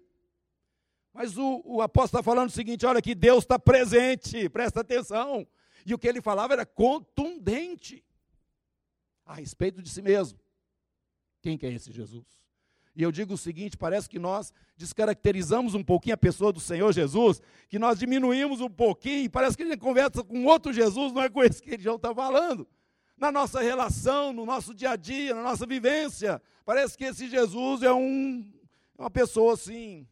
Mas 1.13 1.39
o, 1.39 1.63
o 1.65 1.81
apóstolo 1.81 2.19
está 2.19 2.23
falando 2.29 2.49
o 2.49 2.53
seguinte: 2.53 2.85
olha 2.85 3.01
que 3.01 3.15
Deus 3.15 3.45
está 3.45 3.61
presente, 3.61 4.49
presta 4.49 4.81
atenção. 4.81 5.47
E 5.87 5.95
o 5.95 5.99
que 6.01 6.09
ele 6.09 6.21
falava 6.21 6.53
era 6.55 6.67
contundente 6.67 8.05
a 9.25 9.35
respeito 9.35 9.81
de 9.81 9.89
si 9.89 10.03
mesmo. 10.03 10.41
Quem 11.41 11.57
que 11.57 11.65
é 11.65 11.71
esse 11.71 11.93
Jesus? 11.93 12.42
E 12.95 13.03
eu 13.03 13.11
digo 13.11 13.35
o 13.35 13.39
seguinte: 13.39 13.77
parece 13.77 14.09
que 14.09 14.19
nós 14.19 14.53
descaracterizamos 14.77 15.75
um 15.75 15.83
pouquinho 15.83 16.15
a 16.15 16.19
pessoa 16.19 16.53
do 16.53 16.61
Senhor 16.61 16.93
Jesus, 16.93 17.41
que 17.69 17.79
nós 17.79 17.99
diminuímos 17.99 18.61
um 18.61 18.69
pouquinho, 18.69 19.31
parece 19.31 19.57
que 19.57 19.63
a 19.63 19.67
gente 19.67 19.79
conversa 19.79 20.23
com 20.23 20.45
outro 20.45 20.73
Jesus, 20.73 21.13
não 21.13 21.23
é 21.23 21.29
com 21.29 21.43
esse 21.43 21.63
que 21.63 21.71
ele 21.71 21.83
já 21.83 21.95
está 21.95 22.15
falando. 22.15 22.67
Na 23.17 23.31
nossa 23.31 23.61
relação, 23.61 24.33
no 24.33 24.45
nosso 24.45 24.75
dia 24.75 24.91
a 24.91 24.97
dia, 24.97 25.35
na 25.35 25.43
nossa 25.43 25.65
vivência, 25.67 26.43
parece 26.65 26.97
que 26.99 27.05
esse 27.05 27.29
Jesus 27.29 27.83
é 27.83 27.93
um, 27.93 28.45
uma 28.99 29.11
pessoa 29.11 29.55
assim, 29.55 30.07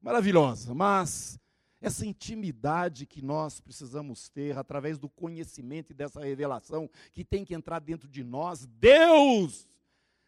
maravilhosa, 0.00 0.74
mas 0.74 1.40
essa 1.80 2.06
intimidade 2.06 3.06
que 3.06 3.22
nós 3.22 3.60
precisamos 3.60 4.28
ter 4.28 4.56
através 4.56 4.98
do 4.98 5.08
conhecimento 5.08 5.90
e 5.90 5.94
dessa 5.94 6.20
revelação 6.20 6.88
que 7.12 7.24
tem 7.24 7.44
que 7.44 7.54
entrar 7.54 7.78
dentro 7.78 8.08
de 8.08 8.24
nós. 8.24 8.66
Deus! 8.66 9.66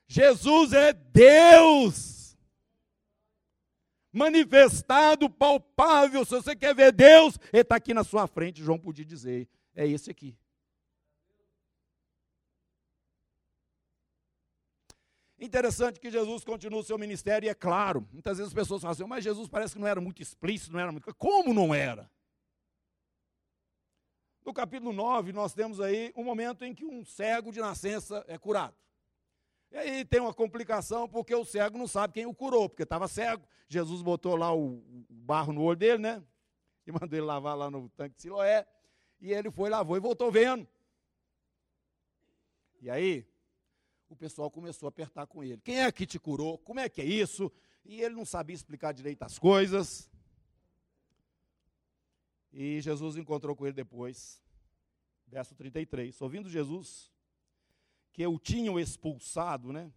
Jesus 0.06 0.72
é 0.72 0.92
Deus! 0.92 2.36
Manifestado, 4.12 5.28
palpável. 5.28 6.24
Se 6.24 6.30
você 6.30 6.56
quer 6.56 6.74
ver 6.74 6.92
Deus, 6.92 7.38
Ele 7.52 7.62
está 7.62 7.76
aqui 7.76 7.92
na 7.92 8.02
sua 8.02 8.26
frente. 8.26 8.62
João 8.62 8.78
podia 8.78 9.04
dizer: 9.04 9.48
é 9.74 9.86
esse 9.86 10.10
aqui. 10.10 10.36
Interessante 15.38 16.00
que 16.00 16.10
Jesus 16.10 16.44
continua 16.44 16.80
o 16.80 16.84
seu 16.84 16.96
ministério, 16.96 17.46
e 17.46 17.50
é 17.50 17.54
claro, 17.54 18.08
muitas 18.10 18.38
vezes 18.38 18.50
as 18.50 18.54
pessoas 18.54 18.80
falam 18.80 18.92
assim, 18.92 19.04
mas 19.04 19.22
Jesus 19.22 19.48
parece 19.48 19.74
que 19.74 19.80
não 19.80 19.86
era 19.86 20.00
muito 20.00 20.22
explícito, 20.22 20.72
não 20.72 20.80
era 20.80 20.90
muito. 20.90 21.14
Como 21.14 21.52
não 21.52 21.74
era? 21.74 22.10
No 24.42 24.54
capítulo 24.54 24.94
9, 24.94 25.32
nós 25.34 25.52
temos 25.52 25.78
aí 25.78 26.10
um 26.16 26.24
momento 26.24 26.64
em 26.64 26.74
que 26.74 26.86
um 26.86 27.04
cego 27.04 27.52
de 27.52 27.60
nascença 27.60 28.24
é 28.28 28.38
curado. 28.38 28.74
E 29.70 29.76
aí 29.76 30.04
tem 30.04 30.20
uma 30.20 30.32
complicação, 30.32 31.08
porque 31.08 31.34
o 31.34 31.44
cego 31.44 31.76
não 31.76 31.88
sabe 31.88 32.14
quem 32.14 32.26
o 32.26 32.34
curou, 32.34 32.68
porque 32.68 32.82
estava 32.82 33.08
cego. 33.08 33.46
Jesus 33.68 34.00
botou 34.02 34.36
lá 34.36 34.54
o 34.54 34.82
barro 35.10 35.52
no 35.52 35.62
olho 35.62 35.78
dele, 35.78 35.98
né? 35.98 36.22
E 36.86 36.92
mandou 36.92 37.18
ele 37.18 37.26
lavar 37.26 37.56
lá 37.56 37.70
no 37.70 37.88
tanque 37.90 38.16
de 38.16 38.22
Siloé. 38.22 38.66
E 39.20 39.32
ele 39.32 39.50
foi, 39.50 39.68
lavou 39.68 39.96
e 39.96 40.00
voltou 40.00 40.30
vendo. 40.30 40.66
E 42.80 42.88
aí, 42.88 43.26
o 44.08 44.14
pessoal 44.14 44.50
começou 44.50 44.86
a 44.86 44.90
apertar 44.90 45.26
com 45.26 45.42
ele. 45.42 45.60
Quem 45.62 45.82
é 45.82 45.90
que 45.90 46.06
te 46.06 46.18
curou? 46.18 46.58
Como 46.58 46.78
é 46.78 46.88
que 46.88 47.00
é 47.00 47.04
isso? 47.04 47.50
E 47.84 48.00
ele 48.00 48.14
não 48.14 48.24
sabia 48.24 48.54
explicar 48.54 48.92
direito 48.92 49.22
as 49.22 49.38
coisas. 49.38 50.10
E 52.52 52.80
Jesus 52.80 53.16
encontrou 53.16 53.54
com 53.56 53.66
ele 53.66 53.74
depois, 53.74 54.40
verso 55.26 55.54
33. 55.54 56.20
Ouvindo 56.22 56.48
Jesus 56.48 57.12
que 58.16 58.26
o 58.26 58.38
tinham 58.38 58.80
expulsado, 58.80 59.74
né? 59.74 59.92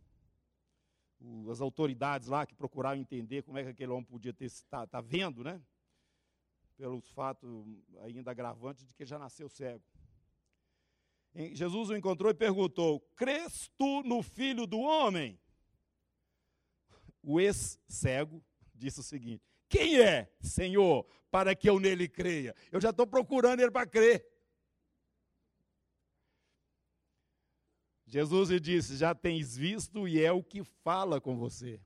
As 1.49 1.61
autoridades 1.61 2.27
lá 2.27 2.45
que 2.45 2.53
procuraram 2.53 2.99
entender 2.99 3.43
como 3.43 3.57
é 3.57 3.63
que 3.63 3.69
aquele 3.69 3.93
homem 3.93 4.03
podia 4.03 4.33
ter 4.33 4.51
tá, 4.69 4.85
tá 4.85 4.99
vendo, 4.99 5.41
né? 5.41 5.61
Pelos 6.75 7.09
fatos 7.11 7.49
ainda 8.01 8.29
agravantes 8.29 8.85
de 8.85 8.93
que 8.93 9.05
já 9.05 9.17
nasceu 9.17 9.47
cego. 9.47 9.81
Jesus 11.53 11.89
o 11.89 11.95
encontrou 11.95 12.29
e 12.29 12.33
perguntou: 12.33 12.99
Crês 13.15 13.71
tu 13.77 14.03
no 14.03 14.21
filho 14.21 14.67
do 14.67 14.79
homem? 14.79 15.39
O 17.23 17.39
ex-cego 17.39 18.43
disse 18.75 18.99
o 18.99 19.03
seguinte: 19.03 19.45
Quem 19.69 20.01
é, 20.01 20.29
Senhor, 20.41 21.05
para 21.31 21.55
que 21.55 21.69
eu 21.69 21.79
nele 21.79 22.09
creia? 22.09 22.53
Eu 22.69 22.81
já 22.81 22.89
estou 22.89 23.07
procurando 23.07 23.61
ele 23.61 23.71
para 23.71 23.87
crer. 23.87 24.27
Jesus 28.09 28.49
lhe 28.49 28.59
disse: 28.59 28.97
Já 28.97 29.13
tens 29.13 29.55
visto 29.55 30.07
e 30.07 30.21
é 30.21 30.31
o 30.31 30.43
que 30.43 30.63
fala 30.63 31.21
com 31.21 31.37
você. 31.37 31.79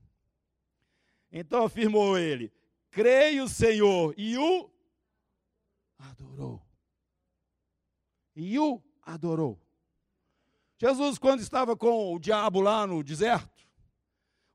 Então 1.30 1.66
afirmou 1.66 2.18
ele: 2.18 2.52
Creio, 2.90 3.48
Senhor, 3.50 4.14
e 4.18 4.38
o 4.38 4.72
adorou. 6.00 6.66
E 8.36 8.58
o 8.58 8.82
adorou. 9.02 9.60
Jesus, 10.78 11.18
quando 11.18 11.42
estava 11.42 11.76
com 11.76 12.16
o 12.16 12.20
diabo 12.20 12.62
lá 12.62 12.88
no 12.88 13.04
deserto, 13.04 13.68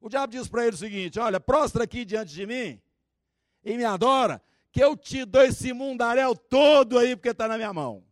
o 0.01 0.09
diabo 0.09 0.33
disse 0.33 0.49
para 0.49 0.67
ele 0.67 0.75
o 0.75 0.79
seguinte: 0.79 1.21
Olha, 1.21 1.39
prostra 1.39 1.85
aqui 1.85 2.05
diante 2.05 2.33
de 2.33 2.47
mim 2.47 2.81
e 3.63 3.77
me 3.77 3.85
adora, 3.85 4.43
que 4.73 4.83
eu 4.83 4.97
te 4.97 5.25
dou 5.27 5.43
esse 5.43 5.73
mundaréu 5.75 6.35
todo 6.35 6.99
aí, 6.99 7.15
porque 7.15 7.29
está 7.29 7.47
na 7.47 7.57
minha 7.57 7.73
mão. 7.73 8.05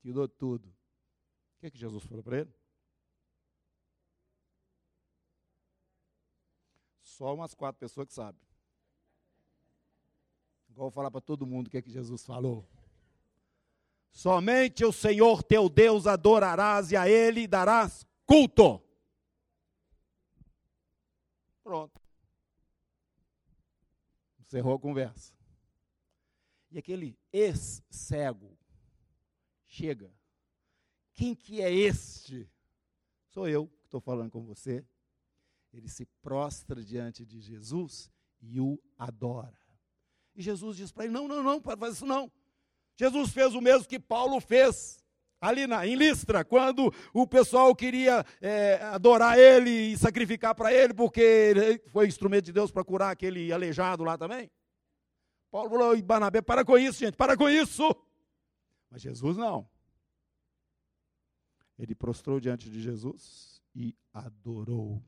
Te 0.00 0.10
dou 0.12 0.26
tudo. 0.26 0.75
Que, 1.66 1.68
é 1.68 1.70
que 1.72 1.78
Jesus 1.78 2.04
falou 2.04 2.22
para 2.22 2.38
ele? 2.38 2.54
Só 7.02 7.34
umas 7.34 7.54
quatro 7.54 7.80
pessoas 7.80 8.06
que 8.06 8.14
sabem. 8.14 8.40
Igual 10.68 10.92
falar 10.92 11.10
para 11.10 11.20
todo 11.20 11.44
mundo 11.44 11.66
o 11.66 11.70
que 11.70 11.78
é 11.78 11.82
que 11.82 11.90
Jesus 11.90 12.24
falou. 12.24 12.64
Somente 14.12 14.84
o 14.84 14.92
Senhor 14.92 15.42
teu 15.42 15.68
Deus 15.68 16.06
adorarás 16.06 16.92
e 16.92 16.96
a 16.96 17.08
Ele 17.08 17.48
darás 17.48 18.06
culto. 18.24 18.80
Pronto. 21.64 22.00
Encerrou 24.38 24.76
a 24.76 24.78
conversa. 24.78 25.34
E 26.70 26.78
aquele 26.78 27.18
ex-cego 27.32 28.56
chega. 29.66 30.15
Quem 31.16 31.34
que 31.34 31.62
é 31.62 31.72
este? 31.72 32.48
Sou 33.30 33.48
eu 33.48 33.66
que 33.66 33.86
estou 33.86 34.00
falando 34.00 34.30
com 34.30 34.44
você. 34.44 34.84
Ele 35.72 35.88
se 35.88 36.04
prostra 36.22 36.84
diante 36.84 37.24
de 37.24 37.40
Jesus 37.40 38.10
e 38.40 38.60
o 38.60 38.78
adora. 38.96 39.58
E 40.34 40.42
Jesus 40.42 40.76
diz 40.76 40.92
para 40.92 41.04
ele: 41.04 41.14
Não, 41.14 41.26
não, 41.26 41.42
não, 41.42 41.60
para 41.60 41.76
fazer 41.76 41.94
isso 41.94 42.06
não. 42.06 42.30
Jesus 42.94 43.30
fez 43.30 43.54
o 43.54 43.60
mesmo 43.62 43.88
que 43.88 43.98
Paulo 43.98 44.40
fez 44.40 44.98
ali 45.40 45.66
na, 45.66 45.86
em 45.86 45.94
Listra, 45.94 46.44
quando 46.44 46.92
o 47.12 47.26
pessoal 47.26 47.74
queria 47.74 48.24
é, 48.40 48.80
adorar 48.82 49.38
ele 49.38 49.70
e 49.70 49.98
sacrificar 49.98 50.54
para 50.54 50.72
ele, 50.72 50.94
porque 50.94 51.20
ele 51.20 51.78
foi 51.88 52.06
instrumento 52.06 52.46
de 52.46 52.52
Deus 52.52 52.70
para 52.70 52.84
curar 52.84 53.10
aquele 53.10 53.52
aleijado 53.52 54.04
lá 54.04 54.16
também. 54.18 54.50
Paulo 55.50 55.70
falou, 55.70 56.02
Barnabé, 56.02 56.42
para 56.42 56.64
com 56.64 56.76
isso, 56.76 56.98
gente, 56.98 57.16
para 57.16 57.36
com 57.36 57.48
isso. 57.48 57.94
Mas 58.90 59.02
Jesus 59.02 59.36
não. 59.36 59.68
Ele 61.78 61.94
prostrou 61.94 62.40
diante 62.40 62.70
de 62.70 62.80
Jesus 62.80 63.62
e 63.74 63.94
adorou. 64.12 65.02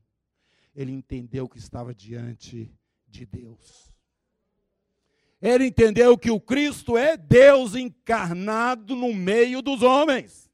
Ele 0.75 0.93
entendeu 0.93 1.49
que 1.49 1.59
estava 1.59 1.95
diante 1.95 2.73
de 3.07 3.25
Deus. 3.25 3.93
Ele 5.41 5.67
entendeu 5.67 6.19
que 6.19 6.31
o 6.31 6.41
Cristo 6.41 6.97
é 6.99 7.17
Deus 7.17 7.75
encarnado 7.75 8.95
no 8.95 9.15
meio 9.15 9.63
dos 9.63 9.83
homens. 9.83 10.51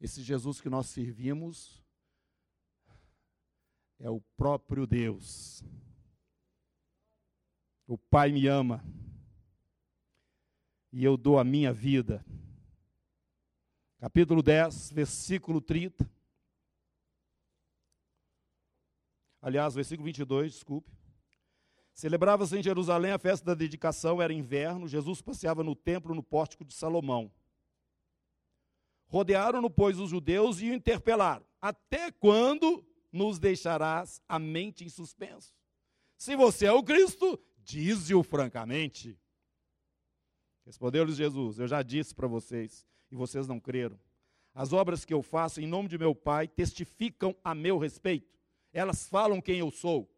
Esse 0.00 0.22
Jesus 0.22 0.60
que 0.60 0.68
nós 0.68 0.88
servimos 0.88 1.80
é 4.00 4.10
o 4.10 4.20
próprio 4.36 4.84
Deus. 4.84 5.64
O 7.86 7.96
Pai 7.96 8.32
me 8.32 8.48
ama 8.48 8.84
e 10.92 11.04
eu 11.04 11.16
dou 11.16 11.38
a 11.38 11.44
minha 11.44 11.72
vida. 11.72 12.24
Capítulo 13.98 14.42
10, 14.42 14.92
versículo 14.92 15.60
30. 15.60 16.08
Aliás, 19.40 19.74
versículo 19.74 20.04
22, 20.04 20.52
desculpe. 20.52 20.92
Celebrava-se 21.94 22.56
em 22.56 22.62
Jerusalém 22.62 23.12
a 23.12 23.18
festa 23.18 23.46
da 23.46 23.54
dedicação, 23.54 24.20
era 24.20 24.32
inverno, 24.32 24.88
Jesus 24.88 25.22
passeava 25.22 25.62
no 25.62 25.74
templo 25.74 26.14
no 26.14 26.22
pórtico 26.22 26.64
de 26.64 26.74
Salomão. 26.74 27.32
Rodearam-no, 29.06 29.68
pois, 29.68 29.98
os 29.98 30.10
judeus 30.10 30.60
e 30.60 30.70
o 30.70 30.74
interpelaram: 30.74 31.44
Até 31.60 32.10
quando 32.10 32.84
nos 33.10 33.38
deixarás 33.38 34.22
a 34.28 34.38
mente 34.38 34.84
em 34.84 34.88
suspenso? 34.88 35.54
Se 36.16 36.34
você 36.34 36.66
é 36.66 36.72
o 36.72 36.82
Cristo, 36.82 37.38
dize-o 37.58 38.22
francamente. 38.22 39.18
Respondeu-lhes 40.64 41.16
Jesus: 41.16 41.58
Eu 41.58 41.68
já 41.68 41.82
disse 41.82 42.14
para 42.14 42.26
vocês, 42.26 42.86
e 43.10 43.16
vocês 43.16 43.46
não 43.46 43.60
creram. 43.60 43.98
As 44.54 44.72
obras 44.72 45.04
que 45.04 45.14
eu 45.14 45.22
faço 45.22 45.60
em 45.60 45.66
nome 45.66 45.88
de 45.88 45.98
meu 45.98 46.14
Pai 46.14 46.46
testificam 46.46 47.34
a 47.42 47.54
meu 47.54 47.78
respeito 47.78 48.32
elas 48.72 49.08
falam 49.08 49.40
quem 49.40 49.58
eu 49.58 49.70
sou. 49.70 50.08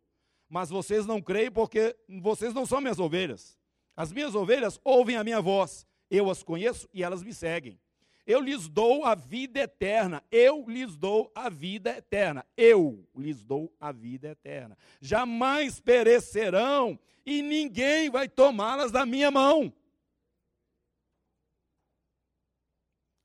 Mas 0.49 0.71
vocês 0.71 1.07
não 1.07 1.21
creem 1.21 1.51
porque 1.51 1.97
vocês 2.21 2.55
não 2.55 2.65
são 2.65 2.81
minhas 2.81 2.99
ovelhas. 2.99 3.59
As 3.97 4.13
minhas 4.13 4.35
ovelhas 4.35 4.81
ouvem 4.85 5.17
a 5.17 5.25
minha 5.25 5.41
voz, 5.41 5.87
eu 6.11 6.31
as 6.31 6.43
conheço 6.43 6.89
e 6.93 7.03
elas 7.03 7.23
me 7.23 7.35
seguem. 7.35 7.79
Eu 8.27 8.41
lhes 8.41 8.69
dou 8.69 9.05
a 9.05 9.15
vida 9.15 9.61
eterna. 9.61 10.23
Eu 10.31 10.65
lhes 10.67 10.97
dou 10.97 11.31
a 11.35 11.51
vida 11.51 11.91
eterna. 11.91 12.45
Eu 12.57 13.07
lhes 13.15 13.43
dou 13.45 13.71
a 13.79 13.93
vida 13.93 14.29
eterna. 14.29 14.79
Jamais 14.99 15.79
perecerão 15.79 16.99
e 17.27 17.43
ninguém 17.43 18.09
vai 18.09 18.27
tomá-las 18.27 18.91
da 18.91 19.05
minha 19.05 19.31
mão. 19.31 19.71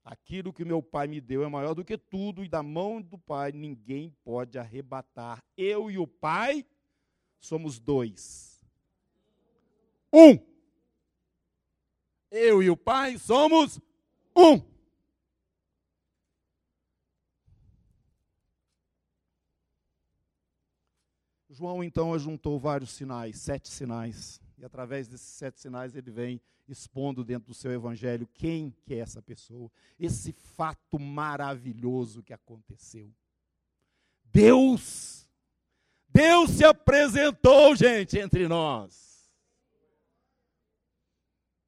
Aquilo 0.09 0.51
que 0.51 0.65
meu 0.65 0.81
pai 0.81 1.05
me 1.05 1.21
deu 1.21 1.43
é 1.43 1.47
maior 1.47 1.75
do 1.75 1.85
que 1.85 1.95
tudo, 1.95 2.43
e 2.43 2.49
da 2.49 2.63
mão 2.63 2.99
do 2.99 3.15
pai 3.15 3.51
ninguém 3.51 4.09
pode 4.23 4.57
arrebatar. 4.57 5.37
Eu 5.55 5.91
e 5.91 5.99
o 5.99 6.07
pai 6.07 6.65
somos 7.39 7.77
dois. 7.77 8.59
Um. 10.11 10.39
Eu 12.31 12.63
e 12.63 12.71
o 12.71 12.75
pai 12.75 13.19
somos 13.19 13.79
um. 14.35 14.59
João 21.51 21.83
então 21.83 22.15
ajuntou 22.15 22.57
vários 22.59 22.89
sinais, 22.93 23.37
sete 23.37 23.69
sinais, 23.69 24.41
e 24.59 24.65
através 24.65 25.07
desses 25.07 25.27
sete 25.27 25.59
sinais 25.59 25.95
ele 25.95 26.11
vem 26.11 26.41
expondo 26.67 27.23
dentro 27.23 27.47
do 27.47 27.53
seu 27.53 27.71
evangelho 27.71 28.27
quem 28.33 28.71
que 28.85 28.93
é 28.93 28.99
essa 28.99 29.21
pessoa, 29.21 29.71
esse 29.99 30.33
fato 30.33 30.99
maravilhoso 30.99 32.21
que 32.21 32.33
aconteceu. 32.33 33.11
Deus, 34.25 35.27
Deus 36.09 36.51
se 36.51 36.63
apresentou, 36.63 37.75
gente, 37.75 38.17
entre 38.17 38.47
nós. 38.47 39.09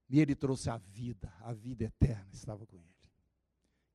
E 0.10 0.20
ele 0.20 0.36
trouxe 0.36 0.70
a 0.70 0.78
vida, 0.78 1.34
a 1.40 1.54
vida 1.54 1.86
eterna 1.86 2.28
estava 2.34 2.66
com 2.68 2.76
ele. 2.76 2.86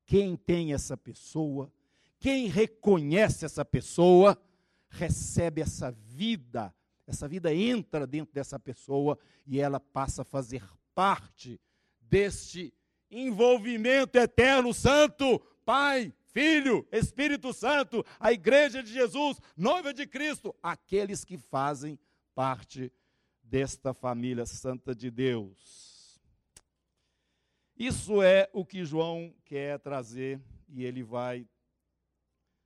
Quem 0.07 0.37
tem 0.37 0.73
essa 0.73 0.97
pessoa, 0.97 1.71
quem 2.19 2.49
reconhece 2.49 3.45
essa 3.45 3.65
pessoa, 3.65 4.41
recebe 4.89 5.61
essa 5.61 5.91
vida, 5.91 6.75
essa 7.07 7.29
vida 7.29 7.55
entra 7.55 8.07
dentro 8.07 8.35
dessa 8.35 8.59
pessoa 8.59 9.19
e 9.47 9.61
ela 9.61 9.79
passa 9.79 10.23
a 10.23 10.25
fazer 10.25 10.63
parte 10.95 11.61
deste 12.01 12.75
envolvimento 13.11 14.19
eterno, 14.19 14.75
santo, 14.75 15.39
Pai, 15.65 16.13
Filho, 16.27 16.87
Espírito 16.93 17.53
Santo, 17.53 18.05
a 18.21 18.33
igreja 18.33 18.83
de 18.83 18.93
Jesus, 18.93 19.39
noiva 19.57 19.95
de 19.95 20.07
Cristo, 20.07 20.55
aqueles 20.63 21.25
que 21.25 21.39
fazem 21.39 21.99
parte 22.35 22.93
desta 23.43 23.95
família 23.95 24.45
santa 24.45 24.95
de 24.95 25.11
Deus. 25.11 26.21
Isso 27.77 28.23
é 28.23 28.49
o 28.53 28.65
que 28.65 28.85
João 28.85 29.35
quer 29.45 29.79
trazer 29.79 30.41
e 30.69 30.85
ele 30.85 31.03
vai 31.03 31.47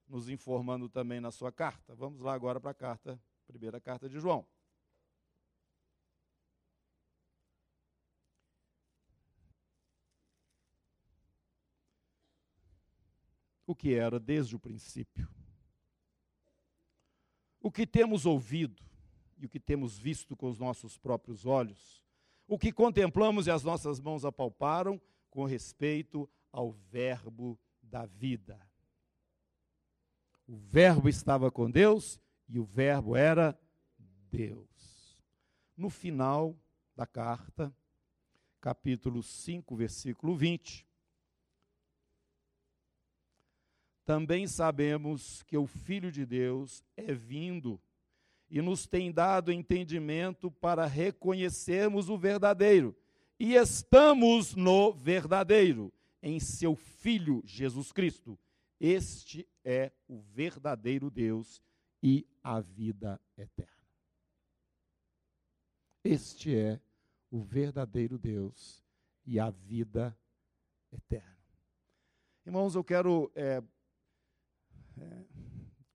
nos 0.08 0.28
informando 0.28 0.88
também 0.88 1.20
na 1.20 1.30
sua 1.30 1.52
carta. 1.52 1.94
Vamos 1.94 2.20
lá 2.20 2.32
agora 2.32 2.60
para 2.60 2.70
a 2.70 2.74
carta, 2.74 3.20
primeira 3.50 3.80
carta 3.80 4.08
de 4.08 4.18
João. 4.18 4.46
o 13.70 13.74
que 13.74 13.94
era 13.94 14.18
desde 14.18 14.56
o 14.56 14.58
princípio. 14.58 15.28
O 17.60 17.70
que 17.70 17.86
temos 17.86 18.26
ouvido 18.26 18.82
e 19.38 19.46
o 19.46 19.48
que 19.48 19.60
temos 19.60 19.96
visto 19.96 20.36
com 20.36 20.48
os 20.48 20.58
nossos 20.58 20.98
próprios 20.98 21.46
olhos, 21.46 22.04
o 22.48 22.58
que 22.58 22.72
contemplamos 22.72 23.46
e 23.46 23.50
as 23.50 23.62
nossas 23.62 24.00
mãos 24.00 24.24
apalparam 24.24 25.00
com 25.30 25.44
respeito 25.44 26.28
ao 26.50 26.72
Verbo 26.72 27.56
da 27.80 28.06
vida. 28.06 28.60
O 30.48 30.56
Verbo 30.56 31.08
estava 31.08 31.48
com 31.48 31.70
Deus 31.70 32.20
e 32.50 32.58
o 32.58 32.64
Verbo 32.64 33.16
era 33.16 33.58
Deus. 34.28 35.22
No 35.76 35.88
final 35.88 36.58
da 36.96 37.06
carta, 37.06 37.72
capítulo 38.60 39.22
5, 39.22 39.76
versículo 39.76 40.36
20, 40.36 40.86
também 44.04 44.48
sabemos 44.48 45.44
que 45.44 45.56
o 45.56 45.66
Filho 45.66 46.10
de 46.10 46.26
Deus 46.26 46.82
é 46.96 47.14
vindo 47.14 47.80
e 48.50 48.60
nos 48.60 48.84
tem 48.84 49.12
dado 49.12 49.52
entendimento 49.52 50.50
para 50.50 50.86
reconhecermos 50.86 52.08
o 52.08 52.18
verdadeiro. 52.18 52.96
E 53.38 53.54
estamos 53.54 54.56
no 54.56 54.92
verdadeiro, 54.92 55.92
em 56.20 56.40
seu 56.40 56.74
Filho 56.74 57.40
Jesus 57.46 57.92
Cristo. 57.92 58.36
Este 58.80 59.46
é 59.64 59.92
o 60.08 60.18
verdadeiro 60.18 61.08
Deus 61.08 61.62
e 62.02 62.26
a 62.42 62.60
vida 62.60 63.20
eterna. 63.36 63.70
Este 66.02 66.56
é 66.56 66.80
o 67.30 67.42
verdadeiro 67.42 68.18
Deus 68.18 68.82
e 69.24 69.38
a 69.38 69.50
vida 69.50 70.16
eterna. 70.90 71.38
Irmãos, 72.44 72.74
eu 72.74 72.82
quero 72.82 73.30
é, 73.34 73.62
é, 74.98 75.24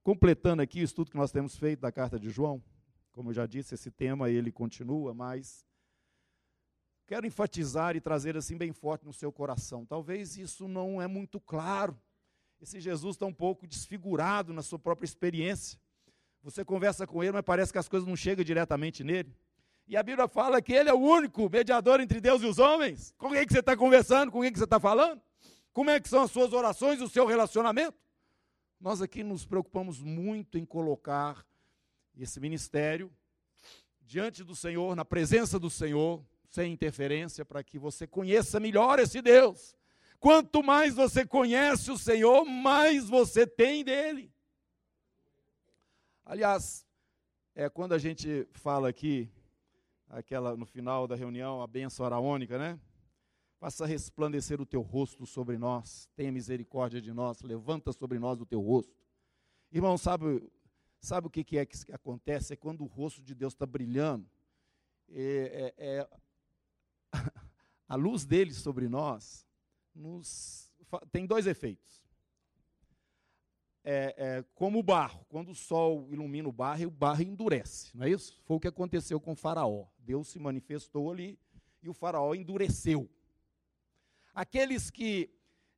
completando 0.02 0.62
aqui 0.62 0.80
o 0.80 0.84
estudo 0.84 1.10
que 1.10 1.16
nós 1.16 1.32
temos 1.32 1.56
feito 1.56 1.80
da 1.80 1.90
carta 1.90 2.18
de 2.18 2.30
João, 2.30 2.62
como 3.10 3.30
eu 3.30 3.34
já 3.34 3.46
disse, 3.46 3.74
esse 3.74 3.90
tema 3.90 4.30
ele 4.30 4.52
continua, 4.52 5.12
mas 5.12 5.66
quero 7.06 7.26
enfatizar 7.26 7.96
e 7.96 8.00
trazer 8.00 8.36
assim 8.36 8.56
bem 8.56 8.72
forte 8.72 9.04
no 9.04 9.12
seu 9.12 9.32
coração. 9.32 9.84
Talvez 9.84 10.36
isso 10.36 10.68
não 10.68 11.00
é 11.00 11.06
muito 11.06 11.40
claro. 11.40 11.98
Esse 12.60 12.80
Jesus 12.80 13.16
está 13.16 13.26
um 13.26 13.34
pouco 13.34 13.66
desfigurado 13.66 14.52
na 14.52 14.62
sua 14.62 14.78
própria 14.78 15.06
experiência. 15.06 15.80
Você 16.46 16.64
conversa 16.64 17.08
com 17.08 17.24
ele, 17.24 17.32
mas 17.32 17.42
parece 17.42 17.72
que 17.72 17.78
as 17.78 17.88
coisas 17.88 18.08
não 18.08 18.14
chegam 18.14 18.44
diretamente 18.44 19.02
nele. 19.02 19.34
E 19.88 19.96
a 19.96 20.02
Bíblia 20.02 20.28
fala 20.28 20.62
que 20.62 20.72
ele 20.72 20.88
é 20.88 20.94
o 20.94 20.96
único 20.96 21.50
mediador 21.50 21.98
entre 22.00 22.20
Deus 22.20 22.40
e 22.40 22.46
os 22.46 22.60
homens. 22.60 23.12
Com 23.18 23.32
quem 23.32 23.44
que 23.44 23.52
você 23.52 23.58
está 23.58 23.76
conversando? 23.76 24.30
Com 24.30 24.42
quem 24.42 24.52
que 24.52 24.58
você 24.58 24.64
está 24.64 24.78
falando? 24.78 25.20
Como 25.72 25.90
é 25.90 25.98
que 25.98 26.08
são 26.08 26.22
as 26.22 26.30
suas 26.30 26.52
orações, 26.52 27.00
o 27.00 27.08
seu 27.08 27.26
relacionamento? 27.26 27.98
Nós 28.80 29.02
aqui 29.02 29.24
nos 29.24 29.44
preocupamos 29.44 30.00
muito 30.00 30.56
em 30.56 30.64
colocar 30.64 31.44
esse 32.16 32.38
ministério 32.38 33.10
diante 34.02 34.44
do 34.44 34.54
Senhor, 34.54 34.94
na 34.94 35.04
presença 35.04 35.58
do 35.58 35.68
Senhor, 35.68 36.24
sem 36.48 36.72
interferência, 36.72 37.44
para 37.44 37.64
que 37.64 37.76
você 37.76 38.06
conheça 38.06 38.60
melhor 38.60 39.00
esse 39.00 39.20
Deus. 39.20 39.74
Quanto 40.20 40.62
mais 40.62 40.94
você 40.94 41.26
conhece 41.26 41.90
o 41.90 41.98
Senhor, 41.98 42.44
mais 42.44 43.08
você 43.08 43.48
tem 43.48 43.82
dele. 43.82 44.32
Aliás, 46.28 46.84
é 47.54 47.70
quando 47.70 47.92
a 47.92 47.98
gente 47.98 48.48
fala 48.50 48.88
aqui, 48.88 49.30
aquela 50.08 50.56
no 50.56 50.66
final 50.66 51.06
da 51.06 51.14
reunião, 51.14 51.62
a 51.62 51.68
bênção 51.68 52.04
araônica, 52.04 52.58
né? 52.58 52.80
Faça 53.60 53.86
resplandecer 53.86 54.60
o 54.60 54.66
teu 54.66 54.80
rosto 54.80 55.24
sobre 55.24 55.56
nós, 55.56 56.08
tenha 56.16 56.32
misericórdia 56.32 57.00
de 57.00 57.12
nós, 57.12 57.42
levanta 57.42 57.92
sobre 57.92 58.18
nós 58.18 58.40
o 58.40 58.44
teu 58.44 58.60
rosto. 58.60 58.92
Irmão, 59.70 59.96
sabe, 59.96 60.50
sabe 60.98 61.28
o 61.28 61.30
que, 61.30 61.44
que 61.44 61.58
é 61.58 61.64
que 61.64 61.92
acontece? 61.92 62.54
É 62.54 62.56
quando 62.56 62.80
o 62.80 62.88
rosto 62.88 63.22
de 63.22 63.32
Deus 63.32 63.52
está 63.52 63.64
brilhando, 63.64 64.28
é, 65.08 65.72
é, 65.78 66.00
é, 66.00 66.08
a 67.86 67.94
luz 67.94 68.26
dele 68.26 68.52
sobre 68.52 68.88
nós 68.88 69.46
nos, 69.94 70.74
tem 71.12 71.24
dois 71.24 71.46
efeitos. 71.46 72.04
É, 73.88 74.14
é, 74.18 74.44
como 74.56 74.80
o 74.80 74.82
barro, 74.82 75.24
quando 75.28 75.52
o 75.52 75.54
sol 75.54 76.08
ilumina 76.10 76.48
o 76.48 76.52
barro, 76.52 76.88
o 76.88 76.90
barro 76.90 77.22
endurece, 77.22 77.96
não 77.96 78.04
é 78.04 78.10
isso? 78.10 78.36
Foi 78.44 78.56
o 78.56 78.60
que 78.60 78.66
aconteceu 78.66 79.20
com 79.20 79.30
o 79.30 79.36
faraó. 79.36 79.86
Deus 79.96 80.26
se 80.26 80.40
manifestou 80.40 81.12
ali 81.12 81.38
e 81.80 81.88
o 81.88 81.94
faraó 81.94 82.34
endureceu. 82.34 83.08
Aqueles 84.34 84.90
que 84.90 85.30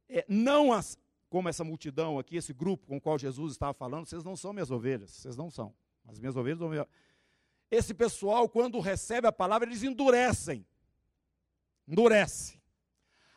é, 0.09 0.25
não, 0.27 0.73
as, 0.73 0.99
como 1.29 1.51
essa 1.51 1.63
multidão 1.63 2.19
aqui, 2.19 2.37
esse 2.37 2.55
grupo 2.55 2.87
com 2.87 2.97
o 2.97 3.01
qual 3.01 3.19
Jesus 3.19 3.53
estava 3.53 3.75
falando, 3.75 4.07
vocês 4.07 4.25
não 4.25 4.37
são 4.37 4.55
minhas 4.55 4.71
ovelhas, 4.71 5.11
vocês 5.11 5.37
não 5.37 5.51
são. 5.51 5.75
As 6.07 6.19
minhas 6.19 6.35
ovelhas 6.35 6.59
não. 6.59 6.87
Esse 7.71 7.93
pessoal, 7.93 8.49
quando 8.49 8.81
recebe 8.81 9.27
a 9.27 9.33
palavra, 9.33 9.69
eles 9.69 9.83
endurecem. 9.83 10.67
Endurece. 11.87 12.59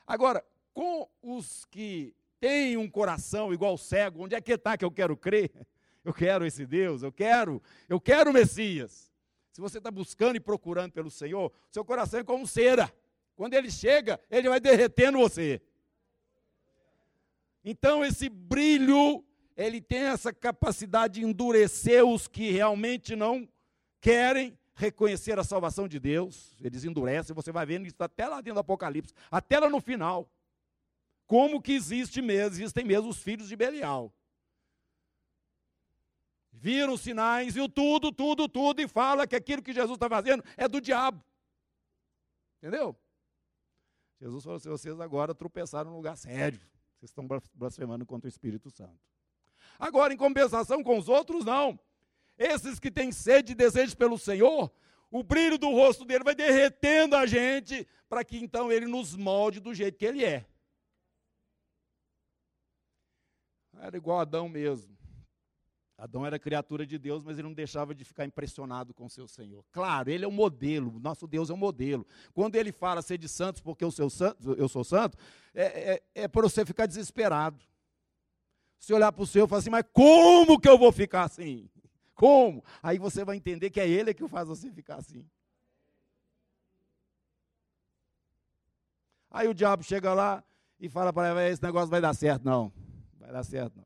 Agora, 0.07 0.45
com 0.73 1.09
os 1.21 1.65
que 1.65 2.15
têm 2.41 2.75
um 2.75 2.89
coração 2.89 3.53
igual 3.53 3.77
cego, 3.77 4.23
onde 4.23 4.35
é 4.35 4.41
que 4.41 4.51
está 4.51 4.75
que 4.75 4.83
eu 4.83 4.91
quero 4.91 5.15
crer? 5.15 5.51
Eu 6.03 6.15
quero 6.15 6.43
esse 6.47 6.65
Deus, 6.65 7.03
eu 7.03 7.11
quero, 7.11 7.61
eu 7.87 8.01
quero 8.01 8.31
o 8.31 8.33
Messias. 8.33 9.13
Se 9.51 9.61
você 9.61 9.77
está 9.77 9.91
buscando 9.91 10.35
e 10.35 10.39
procurando 10.39 10.91
pelo 10.91 11.11
Senhor, 11.11 11.53
seu 11.69 11.85
coração 11.85 12.21
é 12.21 12.23
como 12.23 12.47
cera. 12.47 12.91
Quando 13.35 13.53
ele 13.53 13.69
chega, 13.69 14.19
ele 14.27 14.49
vai 14.49 14.59
derretendo 14.59 15.19
você. 15.19 15.61
Então 17.63 18.03
esse 18.03 18.29
brilho, 18.29 19.23
ele 19.55 19.79
tem 19.79 20.05
essa 20.05 20.33
capacidade 20.33 21.19
de 21.19 21.23
endurecer 21.23 22.03
os 22.03 22.27
que 22.27 22.49
realmente 22.49 23.15
não 23.15 23.47
querem 23.99 24.57
reconhecer 24.73 25.37
a 25.37 25.43
salvação 25.43 25.87
de 25.87 25.99
Deus. 25.99 26.55
Eles 26.59 26.83
endurecem, 26.83 27.35
você 27.35 27.51
vai 27.51 27.63
vendo 27.67 27.85
isso 27.85 27.97
até 27.99 28.27
lá 28.27 28.37
dentro 28.37 28.55
do 28.55 28.61
Apocalipse, 28.61 29.13
até 29.29 29.59
lá 29.59 29.69
no 29.69 29.79
final. 29.79 30.27
Como 31.31 31.61
que 31.61 31.71
existe 31.71 32.21
mesmo, 32.21 32.57
existem 32.57 32.83
mesmo 32.83 33.07
os 33.07 33.23
filhos 33.23 33.47
de 33.47 33.55
Belial. 33.55 34.13
Viram 36.51 36.91
os 36.91 36.99
sinais, 36.99 37.53
viu 37.53 37.69
tudo, 37.69 38.11
tudo, 38.11 38.49
tudo, 38.49 38.81
e 38.81 38.87
fala 38.89 39.25
que 39.25 39.33
aquilo 39.33 39.61
que 39.61 39.71
Jesus 39.71 39.95
está 39.95 40.09
fazendo 40.09 40.43
é 40.57 40.67
do 40.67 40.81
diabo. 40.81 41.23
Entendeu? 42.57 42.93
Jesus 44.19 44.43
falou 44.43 44.57
assim: 44.57 44.67
vocês 44.67 44.99
agora 44.99 45.33
tropeçaram 45.33 45.91
no 45.91 45.95
lugar 45.95 46.17
sério. 46.17 46.59
Vocês 46.97 47.09
estão 47.11 47.25
blasfemando 47.53 48.05
contra 48.05 48.27
o 48.27 48.29
Espírito 48.29 48.69
Santo. 48.69 48.99
Agora, 49.79 50.13
em 50.13 50.17
compensação 50.17 50.83
com 50.83 50.97
os 50.97 51.07
outros, 51.07 51.45
não. 51.45 51.79
Esses 52.37 52.77
que 52.77 52.91
têm 52.91 53.09
sede 53.13 53.53
e 53.53 53.55
desejo 53.55 53.95
pelo 53.95 54.19
Senhor, 54.19 54.69
o 55.09 55.23
brilho 55.23 55.57
do 55.57 55.69
rosto 55.69 56.03
dele 56.03 56.25
vai 56.25 56.35
derretendo 56.35 57.15
a 57.15 57.25
gente, 57.25 57.87
para 58.09 58.21
que 58.21 58.37
então 58.37 58.69
ele 58.69 58.85
nos 58.85 59.15
molde 59.15 59.61
do 59.61 59.73
jeito 59.73 59.97
que 59.97 60.05
ele 60.05 60.25
é. 60.25 60.50
Era 63.81 63.97
igual 63.97 64.19
Adão 64.19 64.47
mesmo. 64.47 64.95
Adão 65.97 66.25
era 66.25 66.39
criatura 66.39 66.85
de 66.85 66.97
Deus, 66.97 67.23
mas 67.23 67.37
ele 67.37 67.47
não 67.47 67.53
deixava 67.53 67.93
de 67.93 68.03
ficar 68.03 68.25
impressionado 68.25 68.93
com 68.93 69.09
seu 69.09 69.27
Senhor. 69.27 69.63
Claro, 69.71 70.09
ele 70.09 70.23
é 70.23 70.27
o 70.27 70.31
modelo, 70.31 70.99
nosso 70.99 71.27
Deus 71.27 71.49
é 71.49 71.53
o 71.53 71.57
modelo. 71.57 72.05
Quando 72.33 72.55
ele 72.55 72.71
fala 72.71 73.01
ser 73.01 73.17
de 73.17 73.27
santos 73.27 73.61
porque 73.61 73.83
eu 73.83 73.91
sou 73.91 74.09
santo, 74.09 74.53
eu 74.53 74.67
sou 74.67 74.83
santo 74.83 75.17
é, 75.53 75.93
é, 75.93 76.23
é 76.23 76.27
para 76.27 76.43
você 76.43 76.65
ficar 76.65 76.85
desesperado. 76.85 77.59
Se 78.79 78.93
olhar 78.93 79.11
para 79.11 79.21
o 79.21 79.27
Senhor 79.27 79.45
e 79.45 79.47
falar 79.47 79.59
assim, 79.59 79.69
mas 79.69 79.85
como 79.93 80.59
que 80.59 80.69
eu 80.69 80.77
vou 80.77 80.91
ficar 80.91 81.23
assim? 81.23 81.69
Como? 82.15 82.63
Aí 82.81 82.97
você 82.97 83.23
vai 83.23 83.35
entender 83.35 83.69
que 83.69 83.79
é 83.79 83.87
Ele 83.87 84.13
que 84.13 84.27
faz 84.27 84.47
você 84.47 84.71
ficar 84.71 84.95
assim. 84.95 85.23
Aí 89.29 89.47
o 89.47 89.53
diabo 89.53 89.83
chega 89.83 90.13
lá 90.13 90.43
e 90.79 90.89
fala 90.89 91.13
para 91.13 91.43
ele, 91.43 91.53
esse 91.53 91.63
negócio 91.63 91.89
vai 91.89 92.01
dar 92.01 92.13
certo. 92.13 92.43
Não, 92.43 92.73
vai 93.21 93.31
dar 93.31 93.43
certo 93.43 93.77
não. 93.77 93.85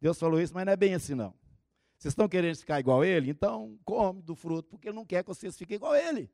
Deus 0.00 0.18
falou 0.18 0.40
isso, 0.40 0.54
mas 0.54 0.66
não 0.66 0.72
é 0.72 0.76
bem 0.76 0.94
assim 0.94 1.14
não. 1.14 1.34
Vocês 1.96 2.12
estão 2.12 2.28
querendo 2.28 2.56
ficar 2.56 2.80
igual 2.80 3.00
a 3.00 3.06
ele? 3.06 3.30
Então 3.30 3.78
come 3.84 4.20
do 4.20 4.34
fruto, 4.34 4.68
porque 4.68 4.88
ele 4.88 4.96
não 4.96 5.06
quer 5.06 5.22
que 5.22 5.28
vocês 5.28 5.56
fiquem 5.56 5.76
igual 5.76 5.92
a 5.92 6.00
ele. 6.00 6.30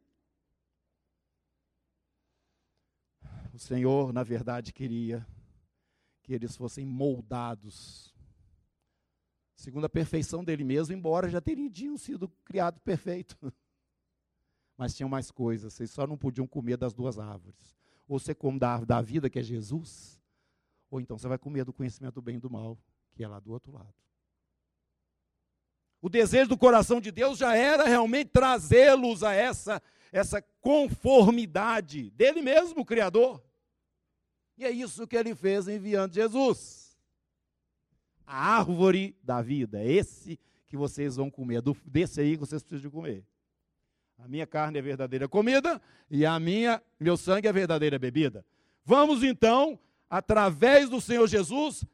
O 3.52 3.58
Senhor, 3.58 4.12
na 4.12 4.22
verdade, 4.22 4.72
queria 4.72 5.26
que 6.22 6.32
eles 6.32 6.56
fossem 6.56 6.84
moldados 6.84 8.14
segundo 9.60 9.84
a 9.84 9.90
perfeição 9.90 10.42
dele 10.42 10.64
mesmo, 10.64 10.94
embora 10.94 11.28
já 11.28 11.40
teriam 11.40 11.96
sido 11.96 12.28
criados 12.44 12.80
perfeitos. 12.82 13.36
Mas 14.76 14.94
tinham 14.94 15.08
mais 15.08 15.30
coisas, 15.30 15.74
vocês 15.74 15.90
só 15.90 16.06
não 16.06 16.16
podiam 16.16 16.46
comer 16.46 16.78
das 16.78 16.94
duas 16.94 17.18
árvores. 17.18 17.76
Ou 18.08 18.18
você 18.18 18.34
come 18.34 18.58
da 18.58 18.70
árvore 18.70 18.88
da 18.88 19.02
vida, 19.02 19.28
que 19.28 19.38
é 19.38 19.42
Jesus, 19.42 20.19
ou 20.90 21.00
então 21.00 21.16
você 21.16 21.28
vai 21.28 21.38
comer 21.38 21.64
do 21.64 21.72
conhecimento 21.72 22.14
do 22.14 22.22
bem 22.22 22.36
e 22.36 22.40
do 22.40 22.50
mal, 22.50 22.78
que 23.14 23.22
é 23.22 23.28
lá 23.28 23.38
do 23.38 23.52
outro 23.52 23.72
lado. 23.72 23.94
O 26.02 26.08
desejo 26.08 26.48
do 26.48 26.58
coração 26.58 27.00
de 27.00 27.10
Deus 27.10 27.38
já 27.38 27.54
era 27.54 27.84
realmente 27.84 28.30
trazê-los 28.30 29.22
a 29.22 29.34
essa, 29.34 29.82
essa 30.10 30.42
conformidade 30.60 32.10
dele 32.10 32.40
mesmo, 32.40 32.80
o 32.80 32.84
Criador. 32.84 33.42
E 34.56 34.64
é 34.64 34.70
isso 34.70 35.06
que 35.06 35.16
ele 35.16 35.34
fez 35.34 35.68
enviando 35.68 36.14
Jesus. 36.14 36.98
A 38.26 38.58
árvore 38.58 39.16
da 39.22 39.42
vida, 39.42 39.80
é 39.80 39.92
esse 39.92 40.38
que 40.66 40.76
vocês 40.76 41.16
vão 41.16 41.30
comer, 41.30 41.58
é 41.58 41.62
desse 41.84 42.20
aí 42.20 42.32
que 42.34 42.40
vocês 42.40 42.62
precisam 42.62 42.88
de 42.88 42.94
comer. 42.94 43.24
A 44.18 44.28
minha 44.28 44.46
carne 44.46 44.78
é 44.78 44.82
verdadeira 44.82 45.28
comida 45.28 45.80
e 46.10 46.24
a 46.24 46.38
minha, 46.38 46.82
meu 46.98 47.16
sangue 47.16 47.48
é 47.48 47.52
verdadeira 47.52 47.98
bebida. 47.98 48.44
Vamos 48.84 49.22
então, 49.22 49.78
através 50.10 50.90
do 50.90 51.00
Senhor 51.00 51.26
Jesus, 51.28 51.86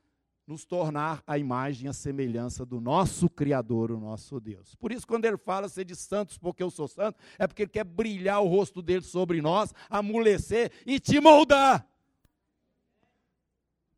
nos 0.46 0.64
tornar 0.64 1.22
a 1.26 1.36
imagem 1.36 1.86
e 1.86 1.88
a 1.88 1.92
semelhança 1.92 2.64
do 2.64 2.80
nosso 2.80 3.28
Criador, 3.28 3.90
o 3.90 4.00
nosso 4.00 4.40
Deus. 4.40 4.74
Por 4.76 4.92
isso, 4.92 5.06
quando 5.06 5.24
ele 5.24 5.36
fala 5.36 5.68
ser 5.68 5.84
de 5.84 5.94
santos 5.94 6.38
porque 6.38 6.62
eu 6.62 6.70
sou 6.70 6.88
santo, 6.88 7.18
é 7.38 7.46
porque 7.46 7.62
ele 7.62 7.70
quer 7.70 7.84
brilhar 7.84 8.40
o 8.40 8.46
rosto 8.46 8.80
dele 8.80 9.02
sobre 9.02 9.42
nós, 9.42 9.74
amolecer 9.90 10.72
e 10.86 11.00
te 11.00 11.20
moldar. 11.20 11.86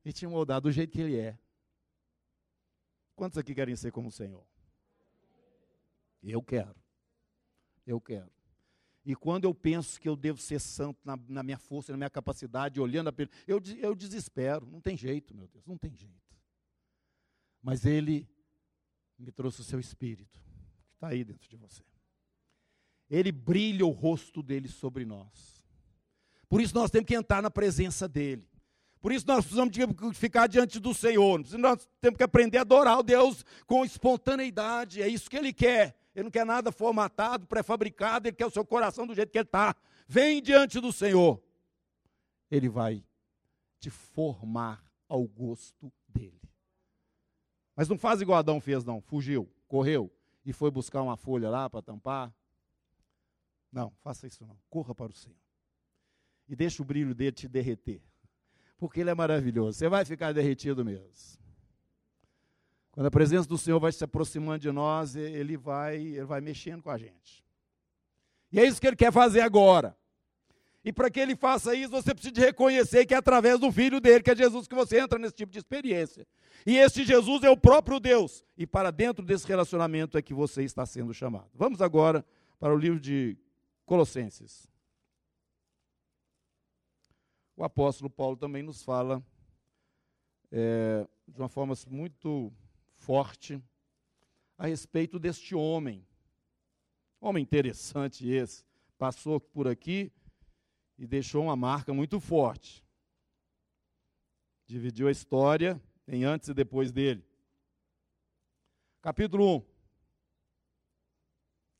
E 0.04 0.12
te 0.12 0.26
moldar 0.26 0.60
do 0.60 0.72
jeito 0.72 0.90
que 0.90 1.02
ele 1.02 1.16
é. 1.16 1.38
Quantos 3.14 3.36
aqui 3.36 3.54
querem 3.54 3.76
ser 3.76 3.92
como 3.92 4.08
o 4.08 4.12
Senhor? 4.12 4.42
Eu 6.22 6.42
quero. 6.42 6.74
Eu 7.86 8.00
quero. 8.00 8.37
E 9.08 9.16
quando 9.16 9.44
eu 9.44 9.54
penso 9.54 9.98
que 9.98 10.06
eu 10.06 10.14
devo 10.14 10.38
ser 10.38 10.60
santo 10.60 11.00
na, 11.02 11.18
na 11.30 11.42
minha 11.42 11.56
força, 11.56 11.90
na 11.90 11.96
minha 11.96 12.10
capacidade, 12.10 12.78
olhando 12.78 13.08
a 13.08 13.14
eu, 13.46 13.58
eu 13.78 13.94
desespero. 13.94 14.66
Não 14.70 14.82
tem 14.82 14.98
jeito, 14.98 15.34
meu 15.34 15.48
Deus, 15.48 15.64
não 15.64 15.78
tem 15.78 15.96
jeito. 15.96 16.36
Mas 17.62 17.86
Ele 17.86 18.28
me 19.18 19.32
trouxe 19.32 19.62
o 19.62 19.64
seu 19.64 19.80
espírito, 19.80 20.38
que 20.88 20.92
está 20.92 21.08
aí 21.08 21.24
dentro 21.24 21.48
de 21.48 21.56
você. 21.56 21.82
Ele 23.08 23.32
brilha 23.32 23.86
o 23.86 23.92
rosto 23.92 24.42
dele 24.42 24.68
sobre 24.68 25.06
nós. 25.06 25.66
Por 26.46 26.60
isso 26.60 26.74
nós 26.74 26.90
temos 26.90 27.06
que 27.06 27.14
entrar 27.14 27.40
na 27.40 27.50
presença 27.50 28.06
dele. 28.06 28.46
Por 29.00 29.10
isso 29.10 29.26
nós 29.26 29.42
precisamos 29.46 29.74
ficar 30.18 30.48
diante 30.48 30.78
do 30.78 30.92
Senhor. 30.92 31.42
Nós 31.58 31.88
temos 31.98 32.18
que 32.18 32.24
aprender 32.24 32.58
a 32.58 32.60
adorar 32.60 32.98
o 32.98 33.02
Deus 33.02 33.42
com 33.66 33.86
espontaneidade. 33.86 35.00
É 35.00 35.08
isso 35.08 35.30
que 35.30 35.36
Ele 35.38 35.54
quer. 35.54 35.97
Ele 36.18 36.24
não 36.24 36.30
quer 36.30 36.44
nada 36.44 36.72
formatado, 36.72 37.46
pré-fabricado. 37.46 38.28
Ele 38.28 38.36
quer 38.36 38.46
o 38.46 38.50
seu 38.50 38.64
coração 38.64 39.06
do 39.06 39.14
jeito 39.14 39.30
que 39.30 39.38
Ele 39.38 39.44
está. 39.44 39.74
Vem 40.06 40.42
diante 40.42 40.80
do 40.80 40.92
Senhor. 40.92 41.42
Ele 42.50 42.68
vai 42.68 43.04
te 43.78 43.90
formar 43.90 44.82
ao 45.08 45.26
gosto 45.26 45.92
dele. 46.08 46.40
Mas 47.76 47.88
não 47.88 47.96
faz 47.96 48.20
igual 48.20 48.38
Adão 48.38 48.60
fez, 48.60 48.84
não. 48.84 49.00
Fugiu, 49.00 49.48
correu 49.68 50.12
e 50.44 50.52
foi 50.52 50.70
buscar 50.70 51.02
uma 51.02 51.16
folha 51.16 51.48
lá 51.48 51.70
para 51.70 51.82
tampar. 51.82 52.34
Não, 53.70 53.92
faça 54.00 54.26
isso 54.26 54.44
não. 54.44 54.58
Corra 54.68 54.94
para 54.94 55.12
o 55.12 55.14
Senhor. 55.14 55.36
E 56.48 56.56
deixa 56.56 56.82
o 56.82 56.84
brilho 56.84 57.14
dele 57.14 57.32
te 57.32 57.46
derreter 57.46 58.02
porque 58.78 59.00
Ele 59.00 59.10
é 59.10 59.14
maravilhoso. 59.14 59.76
Você 59.76 59.88
vai 59.88 60.04
ficar 60.04 60.32
derretido 60.32 60.84
mesmo. 60.84 61.38
Quando 62.98 63.06
a 63.06 63.10
presença 63.12 63.48
do 63.48 63.56
Senhor 63.56 63.78
vai 63.78 63.92
se 63.92 64.02
aproximando 64.02 64.58
de 64.58 64.72
nós, 64.72 65.14
Ele 65.14 65.56
vai, 65.56 65.98
ele 65.98 66.24
vai 66.24 66.40
mexendo 66.40 66.82
com 66.82 66.90
a 66.90 66.98
gente. 66.98 67.44
E 68.50 68.58
é 68.58 68.66
isso 68.66 68.80
que 68.80 68.88
Ele 68.88 68.96
quer 68.96 69.12
fazer 69.12 69.40
agora. 69.40 69.96
E 70.84 70.92
para 70.92 71.08
que 71.08 71.20
Ele 71.20 71.36
faça 71.36 71.76
isso, 71.76 71.90
você 71.90 72.12
precisa 72.12 72.40
reconhecer 72.40 73.06
que 73.06 73.14
é 73.14 73.16
através 73.16 73.60
do 73.60 73.70
Filho 73.70 74.00
dele, 74.00 74.20
que 74.20 74.32
é 74.32 74.34
Jesus, 74.34 74.66
que 74.66 74.74
você 74.74 74.98
entra 74.98 75.16
nesse 75.16 75.36
tipo 75.36 75.52
de 75.52 75.58
experiência. 75.58 76.26
E 76.66 76.76
este 76.76 77.04
Jesus 77.04 77.44
é 77.44 77.50
o 77.50 77.56
próprio 77.56 78.00
Deus. 78.00 78.44
E 78.56 78.66
para 78.66 78.90
dentro 78.90 79.24
desse 79.24 79.46
relacionamento 79.46 80.18
é 80.18 80.22
que 80.22 80.34
você 80.34 80.64
está 80.64 80.84
sendo 80.84 81.14
chamado. 81.14 81.48
Vamos 81.54 81.80
agora 81.80 82.26
para 82.58 82.74
o 82.74 82.76
livro 82.76 82.98
de 82.98 83.38
Colossenses 83.86 84.68
o 87.58 87.64
apóstolo 87.64 88.08
Paulo 88.08 88.36
também 88.36 88.62
nos 88.62 88.84
fala 88.84 89.20
é, 90.52 91.04
de 91.26 91.40
uma 91.40 91.48
forma 91.48 91.74
muito 91.88 92.52
forte 93.08 93.58
a 94.58 94.66
respeito 94.66 95.18
deste 95.18 95.54
homem. 95.54 96.06
Homem 97.18 97.42
interessante 97.42 98.28
esse. 98.28 98.66
Passou 98.98 99.40
por 99.40 99.66
aqui 99.66 100.12
e 100.98 101.06
deixou 101.06 101.44
uma 101.44 101.56
marca 101.56 101.94
muito 101.94 102.20
forte. 102.20 102.84
Dividiu 104.66 105.08
a 105.08 105.10
história 105.10 105.82
em 106.06 106.24
antes 106.24 106.50
e 106.50 106.54
depois 106.54 106.92
dele. 106.92 107.24
Capítulo 109.00 109.56
1, 109.56 109.66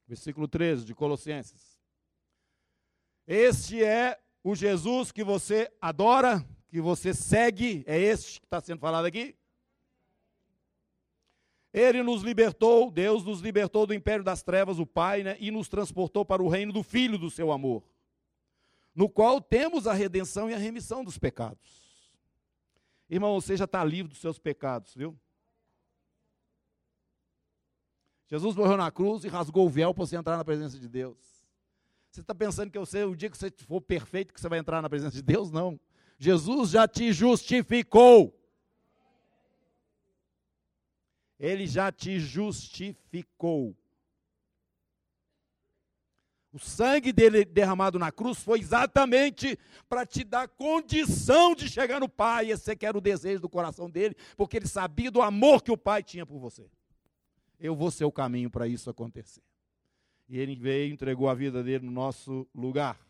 versículo 0.07 0.49
13 0.49 0.87
de 0.87 0.95
Colossenses. 0.95 1.79
Este 3.27 3.85
é 3.85 4.19
o 4.43 4.55
Jesus 4.55 5.13
que 5.13 5.23
você 5.23 5.71
adora, 5.79 6.43
que 6.69 6.81
você 6.81 7.13
segue, 7.13 7.85
é 7.87 7.99
este 7.99 8.41
que 8.41 8.47
está 8.47 8.63
sendo 8.63 8.81
falado 8.81 9.05
aqui? 9.05 9.37
Ele 11.73 12.03
nos 12.03 12.23
libertou, 12.23 12.91
Deus 12.91 13.25
nos 13.25 13.41
libertou 13.41 13.87
do 13.87 13.95
império 13.95 14.25
das 14.25 14.43
trevas, 14.43 14.79
o 14.79 14.87
Pai, 14.87 15.23
né, 15.23 15.37
e 15.39 15.51
nos 15.51 15.69
transportou 15.69 16.25
para 16.25 16.43
o 16.43 16.49
reino 16.49 16.73
do 16.73 16.83
Filho 16.83 17.19
do 17.19 17.31
seu 17.31 17.53
amor, 17.53 17.83
no 18.95 19.09
qual 19.09 19.41
temos 19.41 19.87
a 19.87 19.93
redenção 19.93 20.49
e 20.49 20.55
a 20.55 20.59
remissão 20.59 21.05
dos 21.05 21.19
pecados. 21.19 21.89
Irmão, 23.09 23.41
você 23.41 23.57
já 23.57 23.65
está 23.65 23.85
livre 23.85 24.11
dos 24.11 24.21
seus 24.21 24.39
pecados, 24.39 24.95
viu? 24.95 25.19
Jesus 28.27 28.55
morreu 28.55 28.77
na 28.77 28.91
cruz 28.91 29.25
e 29.25 29.29
rasgou 29.29 29.67
o 29.67 29.71
véu 29.71 29.95
para 29.95 30.05
você 30.05 30.17
entrar 30.17 30.37
na 30.37 30.45
presença 30.45 30.79
de 30.79 30.87
Deus. 30.87 31.17
Você 32.11 32.21
está 32.21 32.35
pensando 32.35 32.71
que 32.71 32.79
você, 32.79 33.05
o 33.05 33.17
dia 33.17 33.31
que 33.31 33.39
você 33.39 33.51
for 33.51 33.81
perfeito, 33.81 34.35
que 34.35 34.41
você 34.41 34.49
vai 34.49 34.59
entrar 34.59 34.83
na 34.83 34.91
presença 34.91 35.17
de 35.17 35.23
Deus? 35.23 35.51
Não. 35.51 35.81
Jesus 36.19 36.71
já 36.71 36.87
te 36.87 37.13
justificou. 37.13 38.38
Ele 41.39 41.67
já 41.67 41.93
te 41.93 42.19
justificou. 42.19 43.77
O 46.53 46.59
sangue 46.59 47.13
dele 47.13 47.45
derramado 47.45 47.99
na 47.99 48.11
cruz 48.11 48.39
foi 48.39 48.59
exatamente 48.59 49.59
para 49.89 50.07
te 50.07 50.25
dar 50.25 50.49
condição 50.49 51.55
de 51.55 51.69
chegar 51.69 52.01
no 52.01 52.09
Pai. 52.09 52.51
Esse 52.51 52.75
que 52.75 52.87
era 52.87 52.97
o 52.97 53.01
desejo 53.01 53.43
do 53.43 53.49
coração 53.49 53.89
dele, 53.89 54.17
porque 54.37 54.57
ele 54.57 54.67
sabia 54.67 55.11
do 55.11 55.23
amor 55.23 55.63
que 55.63 55.71
o 55.71 55.77
Pai 55.77 56.03
tinha 56.03 56.27
por 56.27 56.39
você. 56.39 56.69
Eu 57.61 57.77
vou 57.77 57.91
ser 57.91 58.05
o 58.05 58.13
caminho 58.13 58.51
para 58.51 58.67
isso 58.67 58.89
acontecer 58.89 59.43
e 60.29 60.39
ele 60.39 60.55
veio 60.55 60.91
e 60.91 60.93
entregou 60.93 61.29
a 61.29 61.35
vida 61.35 61.63
dele 61.63 61.87
no 61.87 61.93
nosso 61.93 62.47
lugar. 62.55 63.01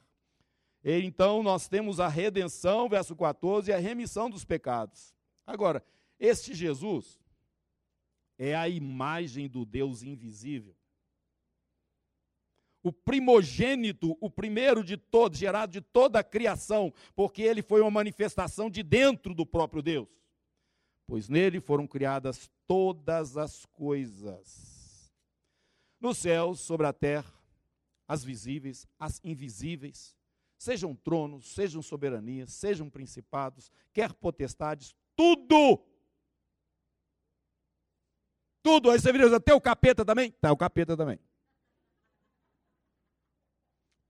E, 0.85 1.03
então 1.03 1.43
nós 1.43 1.67
temos 1.67 1.99
a 1.99 2.07
redenção, 2.07 2.89
verso 2.89 3.17
14, 3.17 3.71
e 3.71 3.75
a 3.75 3.79
remissão 3.79 4.31
dos 4.31 4.45
pecados. 4.45 5.13
Agora, 5.45 5.83
este 6.21 6.55
Jesus 6.55 7.19
é 8.39 8.55
a 8.55 8.69
imagem 8.69 9.49
do 9.49 9.65
Deus 9.65 10.03
invisível. 10.03 10.75
O 12.83 12.93
primogênito, 12.93 14.17
o 14.21 14.31
primeiro 14.31 14.85
de 14.85 14.97
todos, 14.97 15.39
gerado 15.39 15.73
de 15.73 15.81
toda 15.81 16.21
a 16.21 16.25
criação, 16.25 16.93
porque 17.15 17.43
ele 17.43 17.61
foi 17.61 17.81
uma 17.81 17.91
manifestação 17.91 18.71
de 18.71 18.83
dentro 18.83 19.35
do 19.35 19.45
próprio 19.45 19.83
Deus. 19.83 20.09
Pois 21.07 21.29
nele 21.29 21.61
foram 21.61 21.87
criadas 21.87 22.49
todas 22.67 23.37
as 23.37 23.67
coisas 23.67 24.79
nos 26.01 26.19
céus, 26.19 26.61
sobre 26.61 26.87
a 26.87 26.93
terra, 26.93 27.33
as 28.07 28.25
visíveis, 28.25 28.87
as 28.99 29.21
invisíveis, 29.25 30.17
sejam 30.57 30.95
tronos, 30.95 31.49
sejam 31.49 31.83
soberanias, 31.83 32.53
sejam 32.53 32.89
principados, 32.89 33.71
quer 33.93 34.13
potestades, 34.13 34.95
tudo. 35.17 35.83
Tudo. 38.63 38.91
Aí 38.91 39.01
você 39.01 39.13
vira 39.13 39.35
até 39.37 39.55
o 39.55 39.61
capeta 39.61 40.05
também? 40.05 40.31
Tá, 40.33 40.53
o 40.53 40.57
capeta 40.57 40.97
também. 40.97 41.19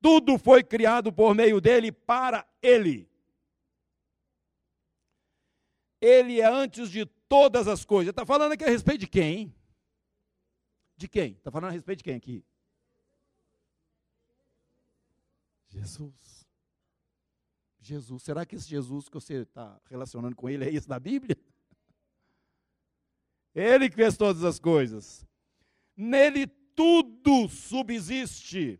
Tudo 0.00 0.38
foi 0.38 0.62
criado 0.62 1.12
por 1.12 1.34
meio 1.34 1.60
dele 1.60 1.90
para 1.90 2.46
ele. 2.62 3.08
Ele 6.00 6.40
é 6.40 6.46
antes 6.46 6.90
de 6.90 7.04
todas 7.04 7.66
as 7.66 7.84
coisas. 7.84 8.10
Está 8.10 8.24
falando 8.24 8.52
aqui 8.52 8.64
a 8.64 8.68
respeito 8.68 9.00
de 9.00 9.08
quem? 9.08 9.36
Hein? 9.36 9.54
De 10.96 11.08
quem? 11.08 11.32
Está 11.32 11.50
falando 11.50 11.70
a 11.70 11.72
respeito 11.72 11.98
de 11.98 12.04
quem 12.04 12.14
aqui? 12.14 12.44
Jesus. 15.68 16.46
Jesus. 17.80 18.22
Será 18.22 18.46
que 18.46 18.54
esse 18.54 18.68
Jesus 18.68 19.08
que 19.08 19.14
você 19.14 19.42
está 19.42 19.80
relacionando 19.88 20.36
com 20.36 20.48
ele 20.48 20.64
é 20.64 20.72
esse 20.72 20.88
da 20.88 20.98
Bíblia? 20.98 21.36
Ele 23.58 23.90
que 23.90 23.96
fez 23.96 24.16
todas 24.16 24.44
as 24.44 24.60
coisas. 24.60 25.26
Nele 25.96 26.46
tudo 26.46 27.48
subsiste. 27.48 28.78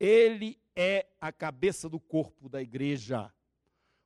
Ele 0.00 0.58
é 0.74 1.06
a 1.20 1.30
cabeça 1.30 1.86
do 1.86 2.00
corpo 2.00 2.48
da 2.48 2.62
igreja. 2.62 3.30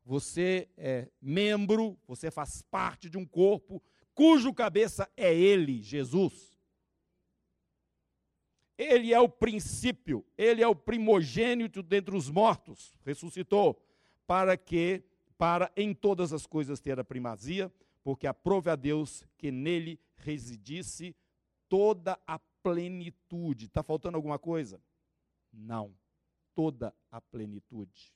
Você 0.05 0.69
é 0.77 1.09
membro, 1.21 1.97
você 2.09 2.29
faz 2.29 2.61
parte 2.63 3.09
de 3.09 3.17
um 3.17 3.25
corpo 3.25 3.81
cujo 4.13 4.53
cabeça 4.53 5.09
é 5.17 5.33
ele, 5.33 5.81
Jesus. 5.81 6.53
Ele 8.77 9.15
é 9.15 9.21
o 9.21 9.29
princípio, 9.29 10.27
ele 10.37 10.61
é 10.61 10.67
o 10.67 10.75
primogênito 10.75 11.85
dentre 11.85 12.17
os 12.17 12.29
mortos, 12.29 12.97
ressuscitou, 13.07 13.81
para 14.27 14.57
que, 14.57 15.05
para 15.39 15.71
em 15.77 15.95
todas 15.95 16.33
as 16.33 16.47
coisas 16.47 16.81
ter 16.81 16.99
a 16.99 17.05
primazia, 17.05 17.73
porque 18.03 18.27
aprove 18.27 18.71
a 18.71 18.77
Deus 18.77 19.25
que 19.39 19.51
nele 19.51 20.01
residisse 20.17 21.15
toda 21.69 22.19
a 22.27 22.39
plenitude. 22.63 23.67
Está 23.67 23.83
faltando 23.83 24.17
alguma 24.17 24.39
coisa? 24.39 24.83
Não. 25.53 25.95
Toda 26.55 26.95
a 27.11 27.21
plenitude. 27.21 28.13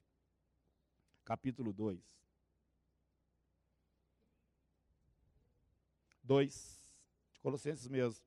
Capítulo 1.25 1.73
2. 1.73 2.01
2. 6.23 6.83
De 7.33 7.41
Colossenses 7.41 7.89
mesmo. 7.89 8.26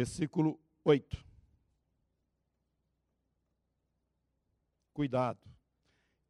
Versículo 0.00 0.58
8. 0.82 1.22
Cuidado, 4.94 5.46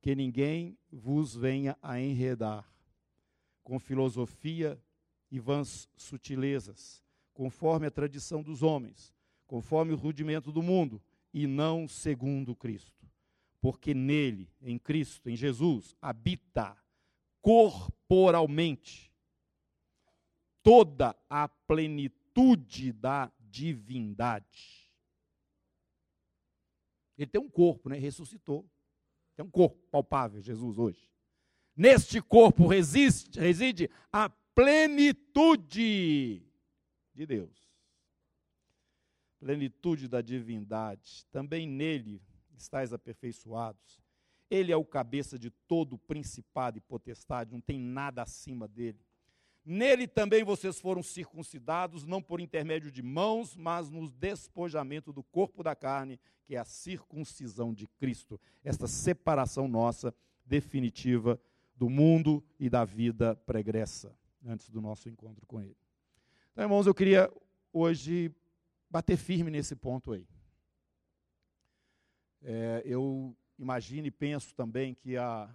que 0.00 0.12
ninguém 0.12 0.76
vos 0.90 1.36
venha 1.36 1.78
a 1.80 2.00
enredar 2.00 2.68
com 3.62 3.78
filosofia 3.78 4.76
e 5.30 5.38
vãs 5.38 5.88
sutilezas, 5.94 7.00
conforme 7.32 7.86
a 7.86 7.92
tradição 7.92 8.42
dos 8.42 8.60
homens, 8.60 9.14
conforme 9.46 9.92
o 9.92 9.96
rudimento 9.96 10.50
do 10.50 10.64
mundo, 10.64 11.00
e 11.32 11.46
não 11.46 11.86
segundo 11.86 12.56
Cristo. 12.56 13.08
Porque 13.60 13.94
nele, 13.94 14.52
em 14.60 14.80
Cristo, 14.80 15.30
em 15.30 15.36
Jesus, 15.36 15.94
habita 16.02 16.76
corporalmente 17.40 19.12
toda 20.60 21.14
a 21.28 21.46
plenitude 21.48 22.92
da 22.92 23.30
divindade. 23.50 24.90
Ele 27.18 27.26
tem 27.30 27.40
um 27.40 27.50
corpo, 27.50 27.88
né? 27.88 27.98
Ressuscitou. 27.98 28.68
Tem 29.36 29.44
um 29.44 29.50
corpo 29.50 29.76
palpável, 29.90 30.40
Jesus, 30.40 30.78
hoje. 30.78 31.10
Neste 31.76 32.20
corpo 32.20 32.66
resiste, 32.66 33.38
reside 33.38 33.90
a 34.12 34.28
plenitude 34.54 36.42
de 37.14 37.26
Deus. 37.26 37.70
Plenitude 39.38 40.08
da 40.08 40.20
divindade. 40.20 41.26
Também 41.30 41.66
nele 41.66 42.22
estáis 42.56 42.92
aperfeiçoados. 42.92 44.00
Ele 44.50 44.72
é 44.72 44.76
o 44.76 44.84
cabeça 44.84 45.38
de 45.38 45.50
todo 45.50 45.96
principado 45.96 46.76
e 46.76 46.80
potestade, 46.80 47.52
não 47.52 47.60
tem 47.60 47.78
nada 47.78 48.22
acima 48.22 48.66
dele. 48.66 49.00
Nele 49.72 50.08
também 50.08 50.42
vocês 50.42 50.80
foram 50.80 51.00
circuncidados, 51.00 52.04
não 52.04 52.20
por 52.20 52.40
intermédio 52.40 52.90
de 52.90 53.04
mãos, 53.04 53.54
mas 53.54 53.88
no 53.88 54.10
despojamento 54.10 55.12
do 55.12 55.22
corpo 55.22 55.62
da 55.62 55.76
carne, 55.76 56.18
que 56.44 56.56
é 56.56 56.58
a 56.58 56.64
circuncisão 56.64 57.72
de 57.72 57.86
Cristo. 57.86 58.40
Esta 58.64 58.88
separação 58.88 59.68
nossa 59.68 60.12
definitiva 60.44 61.40
do 61.76 61.88
mundo 61.88 62.42
e 62.58 62.68
da 62.68 62.84
vida 62.84 63.36
pregressa, 63.46 64.12
antes 64.44 64.68
do 64.68 64.80
nosso 64.80 65.08
encontro 65.08 65.46
com 65.46 65.60
Ele. 65.60 65.76
Então, 66.50 66.64
irmãos, 66.64 66.88
eu 66.88 66.92
queria 66.92 67.32
hoje 67.72 68.34
bater 68.90 69.16
firme 69.16 69.52
nesse 69.52 69.76
ponto 69.76 70.10
aí. 70.10 70.26
É, 72.42 72.82
eu 72.84 73.36
imagino 73.56 74.08
e 74.08 74.10
penso 74.10 74.52
também 74.52 74.94
que 74.94 75.16
a, 75.16 75.48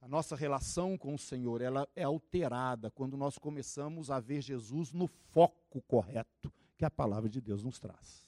a 0.00 0.08
nossa 0.08 0.34
relação 0.34 0.96
com 0.96 1.14
o 1.14 1.18
Senhor 1.18 1.60
ela 1.60 1.86
é 1.94 2.04
alterada 2.04 2.90
quando 2.90 3.16
nós 3.16 3.36
começamos 3.36 4.10
a 4.10 4.18
ver 4.18 4.40
Jesus 4.40 4.92
no 4.92 5.06
foco 5.06 5.82
correto 5.82 6.52
que 6.76 6.84
a 6.84 6.90
palavra 6.90 7.28
de 7.28 7.40
Deus 7.40 7.62
nos 7.62 7.78
traz. 7.78 8.26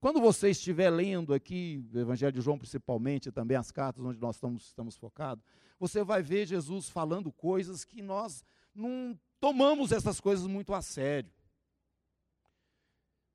Quando 0.00 0.20
você 0.20 0.50
estiver 0.50 0.90
lendo 0.90 1.32
aqui, 1.34 1.84
o 1.92 1.98
Evangelho 1.98 2.32
de 2.32 2.40
João 2.40 2.58
principalmente, 2.58 3.28
e 3.28 3.32
também 3.32 3.56
as 3.56 3.70
cartas 3.70 4.04
onde 4.04 4.20
nós 4.20 4.36
estamos, 4.36 4.66
estamos 4.66 4.96
focados, 4.96 5.44
você 5.78 6.02
vai 6.02 6.22
ver 6.22 6.46
Jesus 6.46 6.88
falando 6.88 7.32
coisas 7.32 7.84
que 7.84 8.02
nós 8.02 8.44
não 8.74 9.18
tomamos 9.40 9.92
essas 9.92 10.20
coisas 10.20 10.46
muito 10.46 10.72
a 10.74 10.82
sério. 10.82 11.30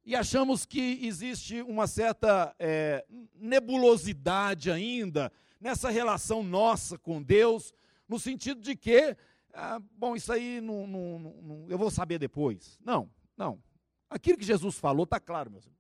E 0.06 0.16
achamos 0.16 0.66
que 0.66 1.06
existe 1.06 1.62
uma 1.62 1.86
certa 1.86 2.56
é, 2.58 3.06
nebulosidade 3.36 4.72
ainda 4.72 5.32
nessa 5.60 5.90
relação 5.90 6.44
nossa 6.44 6.98
com 6.98 7.22
Deus, 7.22 7.74
no 8.08 8.20
sentido 8.20 8.62
de 8.62 8.76
que, 8.76 9.16
ah, 9.54 9.80
bom, 9.98 10.16
isso 10.16 10.32
aí 10.32 10.62
não, 10.62 10.88
não, 10.88 11.20
não, 11.20 11.66
eu 11.70 11.78
vou 11.78 11.92
saber 11.92 12.20
depois. 12.20 12.80
Não, 12.84 13.10
não. 13.36 13.62
Aquilo 14.10 14.38
que 14.38 14.46
Jesus 14.46 14.78
falou 14.78 15.04
está 15.04 15.20
claro, 15.20 15.52
meus 15.52 15.66
irmãos. 15.66 15.78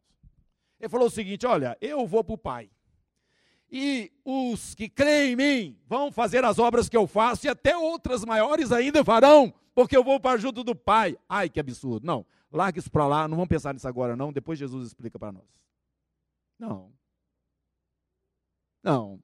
Ele 0.80 0.90
falou 0.90 1.08
o 1.08 1.12
seguinte: 1.12 1.46
Olha, 1.46 1.78
eu 1.82 2.06
vou 2.06 2.24
para 2.24 2.34
o 2.34 2.38
Pai. 2.38 2.70
E 3.70 4.12
os 4.24 4.74
que 4.74 4.88
creem 4.88 5.34
em 5.34 5.36
mim 5.36 5.80
vão 5.86 6.12
fazer 6.12 6.44
as 6.46 6.58
obras 6.58 6.88
que 6.88 6.96
eu 6.96 7.06
faço, 7.06 7.46
e 7.46 7.50
até 7.50 7.76
outras 7.78 8.24
maiores 8.24 8.72
ainda 8.72 9.04
farão, 9.04 9.54
porque 9.76 9.96
eu 9.96 10.04
vou 10.04 10.20
para 10.20 10.40
junto 10.40 10.64
do 10.64 10.76
Pai. 10.76 11.18
Ai, 11.28 11.50
que 11.50 11.60
absurdo. 11.60 12.06
Não, 12.06 12.26
larga 12.52 12.80
isso 12.80 12.90
para 12.90 13.08
lá, 13.08 13.28
não 13.28 13.36
vamos 13.36 13.50
pensar 13.50 13.74
nisso 13.74 13.88
agora, 13.88 14.16
não. 14.16 14.32
Depois 14.32 14.58
Jesus 14.58 14.88
explica 14.88 15.20
para 15.20 15.34
nós. 15.34 15.44
Não. 16.58 16.94
Não. 18.82 19.20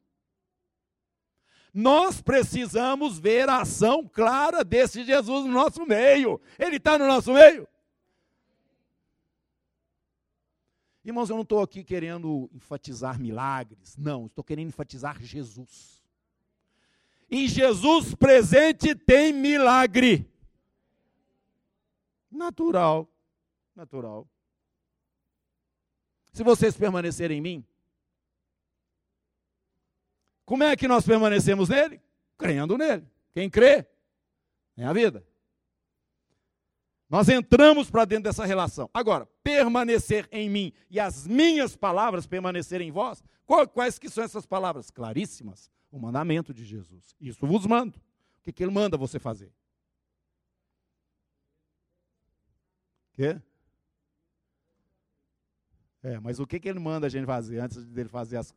Nós 1.73 2.21
precisamos 2.21 3.17
ver 3.17 3.49
a 3.49 3.61
ação 3.61 4.07
clara 4.07 4.63
desse 4.63 5.03
Jesus 5.03 5.45
no 5.45 5.51
nosso 5.51 5.85
meio. 5.85 6.39
Ele 6.59 6.75
está 6.75 6.99
no 6.99 7.07
nosso 7.07 7.33
meio. 7.33 7.67
Irmãos, 11.03 11.29
eu 11.29 11.35
não 11.35 11.43
estou 11.43 11.61
aqui 11.61 11.83
querendo 11.83 12.49
enfatizar 12.53 13.19
milagres, 13.19 13.97
não, 13.97 14.27
estou 14.27 14.43
querendo 14.43 14.69
enfatizar 14.69 15.21
Jesus. 15.21 16.01
Em 17.29 17.47
Jesus 17.47 18.15
presente 18.15 18.95
tem 18.95 19.33
milagre. 19.33 20.31
Natural, 22.31 23.09
natural. 23.75 24.27
Se 26.31 26.43
vocês 26.43 26.77
permanecerem 26.77 27.39
em 27.39 27.41
mim, 27.41 27.65
como 30.45 30.63
é 30.63 30.75
que 30.75 30.87
nós 30.87 31.05
permanecemos 31.05 31.69
nele? 31.69 32.01
Crendo 32.37 32.77
nele. 32.77 33.07
Quem 33.33 33.49
crê, 33.49 33.85
é 34.77 34.85
a 34.85 34.93
vida. 34.93 35.25
Nós 37.09 37.29
entramos 37.29 37.91
para 37.91 38.05
dentro 38.05 38.23
dessa 38.23 38.45
relação. 38.45 38.89
Agora, 38.93 39.27
permanecer 39.43 40.27
em 40.31 40.49
mim 40.49 40.73
e 40.89 40.99
as 40.99 41.27
minhas 41.27 41.75
palavras 41.75 42.25
permanecerem 42.25 42.89
em 42.89 42.91
vós, 42.91 43.23
quais 43.73 43.99
que 43.99 44.09
são 44.09 44.23
essas 44.23 44.45
palavras? 44.45 44.89
Claríssimas. 44.89 45.71
O 45.91 45.99
mandamento 45.99 46.51
de 46.51 46.65
Jesus. 46.65 47.15
Isso 47.21 47.45
vos 47.45 47.67
mando. 47.67 47.99
O 48.39 48.43
que, 48.43 48.51
que 48.51 48.63
ele 48.63 48.71
manda 48.71 48.97
você 48.97 49.19
fazer? 49.19 49.51
Quê? 53.13 53.39
É, 56.01 56.19
mas 56.19 56.39
o 56.39 56.47
que, 56.47 56.59
que 56.59 56.67
ele 56.67 56.79
manda 56.79 57.05
a 57.05 57.09
gente 57.09 57.25
fazer 57.25 57.59
antes 57.59 57.85
dele 57.85 58.09
fazer 58.09 58.37
as. 58.37 58.53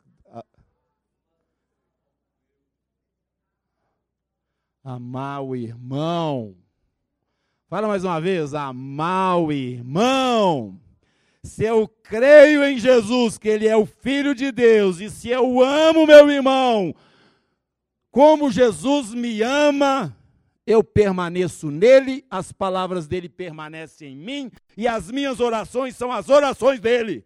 Amar 4.89 5.43
o 5.43 5.53
irmão. 5.53 6.55
Fala 7.67 7.89
mais 7.89 8.05
uma 8.05 8.21
vez, 8.21 8.53
amar 8.53 9.37
o 9.37 9.51
irmão. 9.51 10.79
Se 11.43 11.65
eu 11.65 11.89
creio 11.89 12.63
em 12.63 12.79
Jesus, 12.79 13.37
que 13.37 13.49
Ele 13.49 13.67
é 13.67 13.75
o 13.75 13.85
Filho 13.85 14.33
de 14.33 14.49
Deus, 14.49 15.01
e 15.01 15.09
se 15.09 15.27
eu 15.27 15.61
amo 15.61 16.07
meu 16.07 16.31
irmão, 16.31 16.95
como 18.09 18.49
Jesus 18.49 19.13
me 19.13 19.41
ama, 19.41 20.17
eu 20.65 20.81
permaneço 20.81 21.69
nele, 21.69 22.25
as 22.29 22.53
palavras 22.53 23.07
dele 23.07 23.27
permanecem 23.27 24.13
em 24.13 24.15
mim, 24.15 24.51
e 24.77 24.87
as 24.87 25.11
minhas 25.11 25.41
orações 25.41 25.97
são 25.97 26.13
as 26.13 26.29
orações 26.29 26.79
dele. 26.79 27.25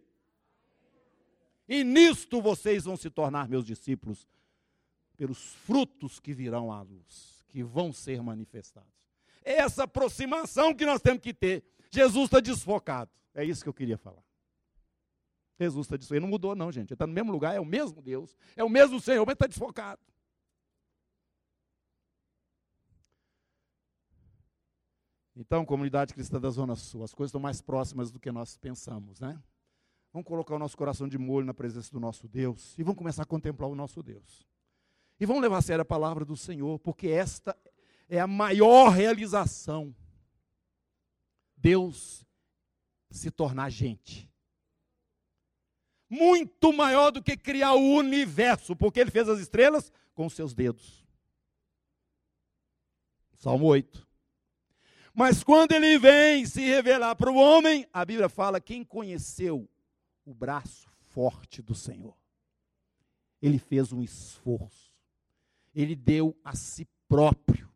E 1.68 1.84
nisto 1.84 2.42
vocês 2.42 2.86
vão 2.86 2.96
se 2.96 3.08
tornar 3.08 3.48
meus 3.48 3.64
discípulos, 3.64 4.26
pelos 5.16 5.54
frutos 5.64 6.18
que 6.18 6.34
virão 6.34 6.72
à 6.72 6.82
luz, 6.82 7.41
que 7.52 7.62
vão 7.62 7.92
ser 7.92 8.22
manifestados 8.22 9.02
essa 9.44 9.84
aproximação 9.84 10.74
que 10.74 10.86
nós 10.86 11.00
temos 11.00 11.20
que 11.20 11.34
ter. 11.34 11.64
Jesus 11.90 12.24
está 12.26 12.40
desfocado. 12.40 13.10
É 13.34 13.44
isso 13.44 13.62
que 13.62 13.68
eu 13.68 13.74
queria 13.74 13.98
falar. 13.98 14.22
Jesus 15.58 15.86
está 15.86 15.96
desfocado. 15.96 16.16
Ele 16.16 16.24
não 16.24 16.30
mudou, 16.30 16.54
não, 16.54 16.72
gente. 16.72 16.88
Ele 16.88 16.94
está 16.94 17.06
no 17.06 17.12
mesmo 17.12 17.30
lugar, 17.30 17.54
é 17.54 17.60
o 17.60 17.64
mesmo 17.64 18.00
Deus, 18.00 18.36
é 18.56 18.64
o 18.64 18.68
mesmo 18.68 19.00
Senhor, 19.00 19.24
mas 19.26 19.34
está 19.34 19.46
desfocado. 19.46 20.00
Então, 25.34 25.64
comunidade 25.64 26.12
cristã 26.12 26.38
da 26.38 26.50
Zona 26.50 26.76
Sul, 26.76 27.02
as 27.02 27.14
coisas 27.14 27.30
estão 27.30 27.40
mais 27.40 27.62
próximas 27.62 28.10
do 28.10 28.20
que 28.20 28.30
nós 28.30 28.58
pensamos, 28.58 29.18
né? 29.18 29.42
Vamos 30.12 30.28
colocar 30.28 30.54
o 30.54 30.58
nosso 30.58 30.76
coração 30.76 31.08
de 31.08 31.16
molho 31.16 31.46
na 31.46 31.54
presença 31.54 31.90
do 31.90 31.98
nosso 31.98 32.28
Deus 32.28 32.78
e 32.78 32.82
vamos 32.82 32.98
começar 32.98 33.22
a 33.22 33.26
contemplar 33.26 33.70
o 33.70 33.74
nosso 33.74 34.02
Deus. 34.02 34.46
E 35.22 35.24
vamos 35.24 35.40
levar 35.40 35.58
a 35.58 35.62
sério 35.62 35.82
a 35.82 35.84
palavra 35.84 36.24
do 36.24 36.36
Senhor, 36.36 36.80
porque 36.80 37.06
esta 37.06 37.56
é 38.08 38.18
a 38.18 38.26
maior 38.26 38.88
realização. 38.88 39.94
Deus 41.56 42.26
se 43.08 43.30
tornar 43.30 43.70
gente. 43.70 44.28
Muito 46.10 46.72
maior 46.72 47.12
do 47.12 47.22
que 47.22 47.36
criar 47.36 47.74
o 47.74 47.94
universo, 47.94 48.74
porque 48.74 48.98
ele 48.98 49.12
fez 49.12 49.28
as 49.28 49.38
estrelas 49.38 49.92
com 50.12 50.26
os 50.26 50.32
seus 50.32 50.54
dedos. 50.54 51.06
Salmo 53.36 53.66
8. 53.66 54.04
Mas 55.14 55.44
quando 55.44 55.70
ele 55.70 56.00
vem 56.00 56.44
se 56.46 56.62
revelar 56.62 57.14
para 57.14 57.30
o 57.30 57.36
homem, 57.36 57.86
a 57.92 58.04
Bíblia 58.04 58.28
fala: 58.28 58.60
quem 58.60 58.82
conheceu 58.82 59.70
o 60.24 60.34
braço 60.34 60.90
forte 61.12 61.62
do 61.62 61.76
Senhor? 61.76 62.16
Ele 63.40 63.60
fez 63.60 63.92
um 63.92 64.02
esforço, 64.02 64.91
ele 65.74 65.94
deu 65.94 66.36
a 66.44 66.54
si 66.54 66.86
próprio 67.08 67.68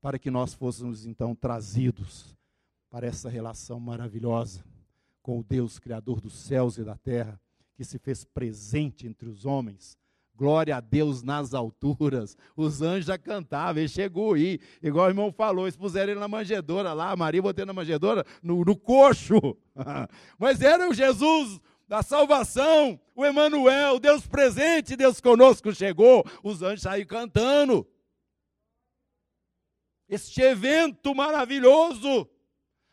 para 0.00 0.18
que 0.18 0.30
nós 0.30 0.52
fôssemos 0.52 1.06
então 1.06 1.34
trazidos 1.34 2.36
para 2.90 3.06
essa 3.06 3.28
relação 3.28 3.80
maravilhosa 3.80 4.62
com 5.22 5.40
o 5.40 5.42
Deus 5.42 5.78
Criador 5.78 6.20
dos 6.20 6.34
céus 6.34 6.76
e 6.76 6.84
da 6.84 6.94
terra, 6.94 7.40
que 7.74 7.82
se 7.82 7.98
fez 7.98 8.24
presente 8.24 9.06
entre 9.06 9.26
os 9.28 9.46
homens. 9.46 9.96
Glória 10.36 10.76
a 10.76 10.80
Deus 10.80 11.22
nas 11.22 11.54
alturas. 11.54 12.36
Os 12.54 12.82
anjos 12.82 13.06
já 13.06 13.16
cantavam, 13.16 13.80
ele 13.80 13.88
chegou 13.88 14.34
aí, 14.34 14.60
igual 14.82 15.06
o 15.06 15.10
irmão 15.10 15.32
falou, 15.32 15.64
eles 15.64 15.76
puseram 15.76 16.12
ele 16.12 16.20
na 16.20 16.28
manjedoura 16.28 16.92
lá, 16.92 17.12
a 17.12 17.16
Maria 17.16 17.40
botei 17.40 17.64
na 17.64 17.72
manjedoura, 17.72 18.26
no, 18.42 18.62
no 18.62 18.76
coxo. 18.76 19.56
Mas 20.38 20.60
era 20.60 20.88
o 20.88 20.92
Jesus 20.92 21.60
a 21.94 22.02
salvação, 22.02 23.00
o 23.14 23.24
Emanuel, 23.24 23.98
Deus 23.98 24.26
presente, 24.26 24.96
Deus 24.96 25.20
conosco 25.20 25.72
chegou. 25.72 26.24
Os 26.42 26.62
anjos 26.62 26.82
saíram 26.82 27.08
cantando. 27.08 27.86
Este 30.08 30.42
evento 30.42 31.14
maravilhoso. 31.14 32.28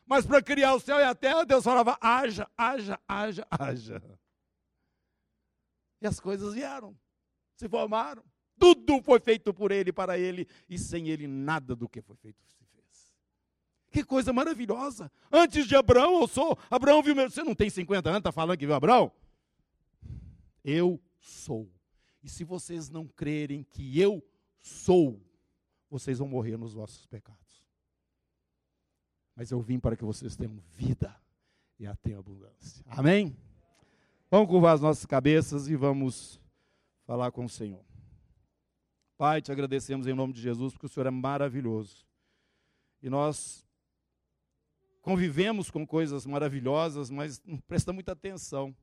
Mas 0.05 0.25
para 0.25 0.41
criar 0.41 0.73
o 0.73 0.79
céu 0.79 0.99
e 0.99 1.03
a 1.03 1.15
terra, 1.15 1.43
Deus 1.43 1.63
falava: 1.63 1.97
haja, 2.01 2.49
haja, 2.57 2.99
haja, 3.07 3.47
haja. 3.49 4.19
E 6.01 6.07
as 6.07 6.19
coisas 6.19 6.53
vieram, 6.53 6.97
se 7.55 7.69
formaram. 7.69 8.23
Tudo 8.59 9.01
foi 9.01 9.19
feito 9.19 9.53
por 9.53 9.71
ele, 9.71 9.91
para 9.91 10.17
ele, 10.17 10.47
e 10.69 10.77
sem 10.77 11.09
ele 11.09 11.27
nada 11.27 11.75
do 11.75 11.89
que 11.89 12.01
foi 12.01 12.15
feito. 12.17 12.39
Que 13.91 14.03
coisa 14.03 14.31
maravilhosa. 14.31 15.11
Antes 15.29 15.67
de 15.67 15.75
Abraão, 15.75 16.21
eu 16.21 16.27
sou. 16.27 16.57
Abraão 16.69 17.03
viu 17.03 17.13
meu. 17.13 17.29
Você 17.29 17.43
não 17.43 17.53
tem 17.53 17.69
50 17.69 18.09
anos, 18.09 18.19
está 18.19 18.31
falando 18.31 18.57
que 18.57 18.65
viu 18.65 18.73
Abraão? 18.73 19.11
Eu 20.63 20.99
sou. 21.19 21.69
E 22.23 22.29
se 22.29 22.45
vocês 22.45 22.89
não 22.89 23.05
crerem 23.05 23.63
que 23.63 23.99
eu 23.99 24.23
sou, 24.59 25.21
vocês 25.89 26.19
vão 26.19 26.27
morrer 26.27 26.55
nos 26.55 26.73
vossos 26.73 27.05
pecados. 27.05 27.41
Mas 29.35 29.51
eu 29.51 29.59
vim 29.59 29.79
para 29.79 29.97
que 29.97 30.05
vocês 30.05 30.35
tenham 30.35 30.57
vida 30.77 31.13
e 31.77 31.85
a 31.85 31.95
tenham 31.95 32.19
abundância. 32.19 32.85
Amém? 32.87 33.35
Vamos 34.29 34.47
curvar 34.47 34.75
as 34.75 34.81
nossas 34.81 35.05
cabeças 35.05 35.67
e 35.67 35.75
vamos 35.75 36.39
falar 37.05 37.31
com 37.31 37.43
o 37.43 37.49
Senhor. 37.49 37.83
Pai, 39.17 39.41
te 39.41 39.51
agradecemos 39.51 40.07
em 40.07 40.13
nome 40.13 40.31
de 40.31 40.41
Jesus, 40.41 40.73
porque 40.73 40.85
o 40.85 40.89
Senhor 40.89 41.07
é 41.07 41.11
maravilhoso. 41.11 42.05
E 43.01 43.09
nós 43.09 43.67
convivemos 45.01 45.69
com 45.69 45.85
coisas 45.85 46.25
maravilhosas, 46.25 47.09
mas 47.09 47.41
não 47.43 47.57
presta 47.57 47.91
muita 47.91 48.11
atenção. 48.11 48.75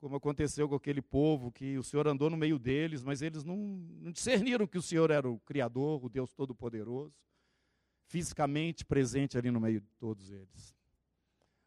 Como 0.00 0.16
aconteceu 0.16 0.68
com 0.68 0.74
aquele 0.74 1.02
povo, 1.02 1.50
que 1.50 1.76
o 1.76 1.82
Senhor 1.82 2.06
andou 2.06 2.30
no 2.30 2.36
meio 2.36 2.58
deles, 2.58 3.02
mas 3.02 3.20
eles 3.20 3.42
não, 3.42 3.56
não 3.56 4.12
discerniram 4.12 4.66
que 4.66 4.78
o 4.78 4.82
Senhor 4.82 5.10
era 5.10 5.28
o 5.28 5.40
Criador, 5.40 6.04
o 6.04 6.08
Deus 6.08 6.32
Todo-Poderoso, 6.32 7.14
fisicamente 8.06 8.84
presente 8.84 9.36
ali 9.36 9.50
no 9.50 9.60
meio 9.60 9.80
de 9.80 9.90
todos 9.98 10.30
eles. 10.30 10.76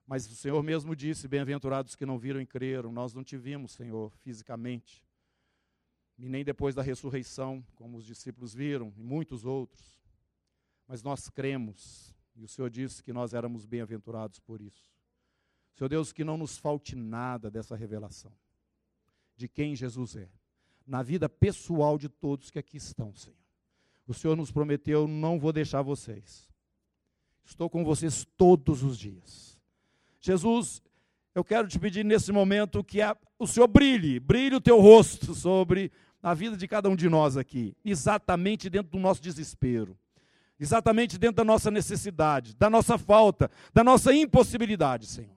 Mas 0.05 0.30
o 0.30 0.36
Senhor 0.36 0.61
mesmo 0.63 0.95
disse: 0.95 1.28
Bem-aventurados 1.28 1.95
que 1.95 2.05
não 2.05 2.17
viram 2.17 2.41
e 2.41 2.45
creram. 2.45 2.91
Nós 2.91 3.13
não 3.13 3.24
te 3.24 3.38
vimos, 3.38 3.74
Senhor, 3.74 4.11
fisicamente. 4.17 5.05
E 6.17 6.28
nem 6.28 6.43
depois 6.43 6.76
da 6.76 6.82
ressurreição, 6.82 7.65
como 7.76 7.97
os 7.97 8.05
discípulos 8.05 8.53
viram, 8.53 8.93
e 8.97 9.03
muitos 9.03 9.45
outros. 9.45 9.99
Mas 10.88 11.01
nós 11.01 11.30
cremos. 11.30 12.13
E 12.42 12.44
o 12.44 12.48
Senhor 12.48 12.72
disse 12.72 13.04
que 13.04 13.14
nós 13.14 13.36
éramos 13.36 13.68
bem-aventurados 13.68 14.39
por 14.39 14.60
isso. 14.60 14.92
Senhor 15.76 15.88
Deus, 15.88 16.12
que 16.12 16.24
não 16.24 16.38
nos 16.38 16.58
falte 16.58 16.96
nada 16.96 17.52
dessa 17.52 17.76
revelação. 17.76 18.34
De 19.38 19.48
quem 19.48 19.76
Jesus 19.76 20.16
é. 20.16 20.28
Na 20.86 21.04
vida 21.04 21.30
pessoal 21.30 22.00
de 22.00 22.10
todos 22.10 22.50
que 22.50 22.58
aqui 22.58 22.78
estão, 22.78 23.14
Senhor. 23.14 23.38
O 24.08 24.14
Senhor 24.14 24.36
nos 24.36 24.52
prometeu: 24.52 25.08
não 25.08 25.39
vou 25.39 25.54
deixar 25.54 25.84
vocês. 25.84 26.50
Estou 27.46 27.70
com 27.70 27.84
vocês 27.84 28.26
todos 28.36 28.84
os 28.84 28.98
dias 28.98 29.52
Jesus, 30.20 30.84
eu 31.34 31.44
quero 31.44 31.68
te 31.68 31.80
pedir 31.80 32.06
nesse 32.06 32.32
momento 32.32 32.84
que 32.84 33.02
a, 33.02 33.18
o 33.39 33.48
Senhor 33.48 33.68
brilhe, 33.68 34.20
brilhe 34.20 34.56
o 34.56 34.62
teu 34.62 34.80
rosto 34.80 35.34
sobre 35.34 35.92
a 36.22 36.36
vida 36.36 36.56
de 36.56 36.68
cada 36.68 36.88
um 36.88 36.96
de 36.96 37.10
nós 37.10 37.36
aqui, 37.36 37.76
exatamente 37.84 38.70
dentro 38.70 38.92
do 38.92 39.00
nosso 39.00 39.20
desespero, 39.22 39.98
exatamente 40.62 41.18
dentro 41.18 41.38
da 41.38 41.43
nossa 41.43 41.72
necessidade, 41.72 42.55
da 42.55 42.70
nossa 42.70 42.95
falta, 42.95 43.49
da 43.74 43.84
nossa 43.84 44.14
impossibilidade, 44.14 45.07
Senhor. 45.07 45.36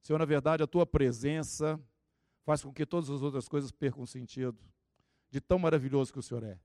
Senhor, 0.00 0.18
na 0.18 0.24
verdade, 0.24 0.62
a 0.62 0.66
tua 0.66 0.86
presença 0.86 1.80
faz 2.44 2.62
com 2.62 2.72
que 2.72 2.86
todas 2.86 3.10
as 3.10 3.20
outras 3.20 3.48
coisas 3.48 3.72
percam 3.72 4.06
sentido, 4.06 4.56
de 5.28 5.40
tão 5.40 5.58
maravilhoso 5.58 6.12
que 6.12 6.20
o 6.20 6.22
Senhor 6.22 6.44
é. 6.44 6.56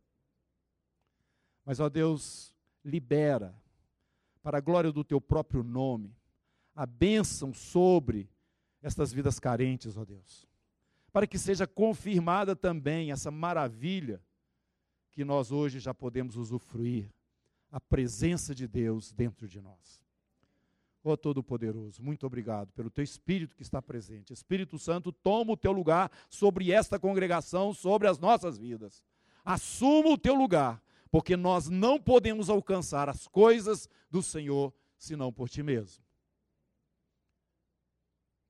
Mas, 1.66 1.80
ó 1.80 1.90
Deus, 1.90 2.54
libera, 2.86 3.56
para 4.44 4.60
a 4.60 4.62
glória 4.62 4.92
do 4.92 5.04
teu 5.04 5.20
próprio 5.20 5.64
nome, 5.64 6.16
a 6.76 6.86
bênção 6.86 7.54
sobre 7.54 8.30
estas 8.82 9.12
vidas 9.12 9.40
carentes, 9.40 9.98
ó 9.98 10.06
Deus. 10.06 10.49
Para 11.12 11.28
que 11.28 11.38
seja 11.38 11.66
confirmada 11.66 12.56
também 12.56 13.12
essa 13.12 13.32
maravilha 13.32 14.22
que 15.12 15.26
nós 15.26 15.52
hoje 15.52 15.80
já 15.80 15.94
podemos 15.94 16.36
usufruir, 16.38 17.12
a 17.72 17.80
presença 17.80 18.56
de 18.56 18.68
Deus 18.68 19.12
dentro 19.12 19.48
de 19.48 19.62
nós. 19.62 20.04
Ó 21.04 21.16
Todo-Poderoso, 21.16 22.02
muito 22.04 22.26
obrigado 22.26 22.72
pelo 22.74 22.90
teu 22.90 23.04
Espírito 23.04 23.56
que 23.56 23.62
está 23.62 23.82
presente. 23.82 24.34
Espírito 24.34 24.78
Santo, 24.78 25.12
toma 25.12 25.54
o 25.54 25.58
teu 25.58 25.72
lugar 25.72 26.12
sobre 26.30 26.72
esta 26.72 27.00
congregação, 27.00 27.74
sobre 27.74 28.08
as 28.08 28.20
nossas 28.20 28.58
vidas. 28.58 29.04
Assuma 29.46 30.10
o 30.10 30.18
teu 30.18 30.36
lugar 30.36 30.82
porque 31.12 31.36
nós 31.36 31.70
não 31.70 32.00
podemos 32.00 32.50
alcançar 32.50 33.10
as 33.10 33.28
coisas 33.28 33.90
do 34.10 34.22
Senhor 34.22 34.74
senão 34.98 35.32
por 35.32 35.50
ti 35.50 35.64
mesmo. 35.64 36.04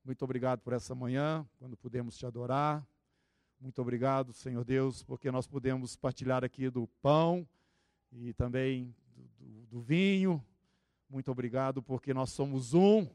Muito 0.04 0.24
obrigado 0.24 0.60
por 0.60 0.72
essa 0.72 0.94
manhã, 0.94 1.46
quando 1.58 1.76
pudemos 1.76 2.16
te 2.16 2.24
adorar. 2.24 2.86
Muito 3.60 3.80
obrigado, 3.82 4.32
Senhor 4.32 4.64
Deus, 4.64 5.02
porque 5.02 5.30
nós 5.30 5.46
podemos 5.46 5.94
partilhar 5.94 6.42
aqui 6.42 6.70
do 6.70 6.86
pão 7.02 7.46
e 8.10 8.32
também 8.32 8.94
do, 9.38 9.66
do 9.66 9.80
vinho. 9.80 10.42
Muito 11.08 11.30
obrigado, 11.30 11.82
porque 11.82 12.14
nós 12.14 12.30
somos 12.30 12.72
um, 12.72 13.06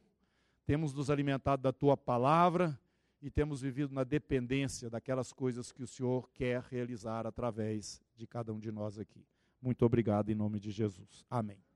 temos 0.65 0.93
nos 0.93 1.09
alimentado 1.09 1.63
da 1.63 1.73
tua 1.73 1.97
palavra 1.97 2.79
e 3.21 3.31
temos 3.31 3.61
vivido 3.61 3.93
na 3.93 4.03
dependência 4.03 4.89
daquelas 4.89 5.33
coisas 5.33 5.71
que 5.71 5.81
o 5.81 5.87
Senhor 5.87 6.29
quer 6.31 6.61
realizar 6.69 7.25
através 7.25 8.01
de 8.15 8.27
cada 8.27 8.53
um 8.53 8.59
de 8.59 8.71
nós 8.71 8.99
aqui. 8.99 9.25
Muito 9.59 9.83
obrigado 9.83 10.29
em 10.29 10.35
nome 10.35 10.59
de 10.59 10.69
Jesus. 10.69 11.25
Amém. 11.27 11.74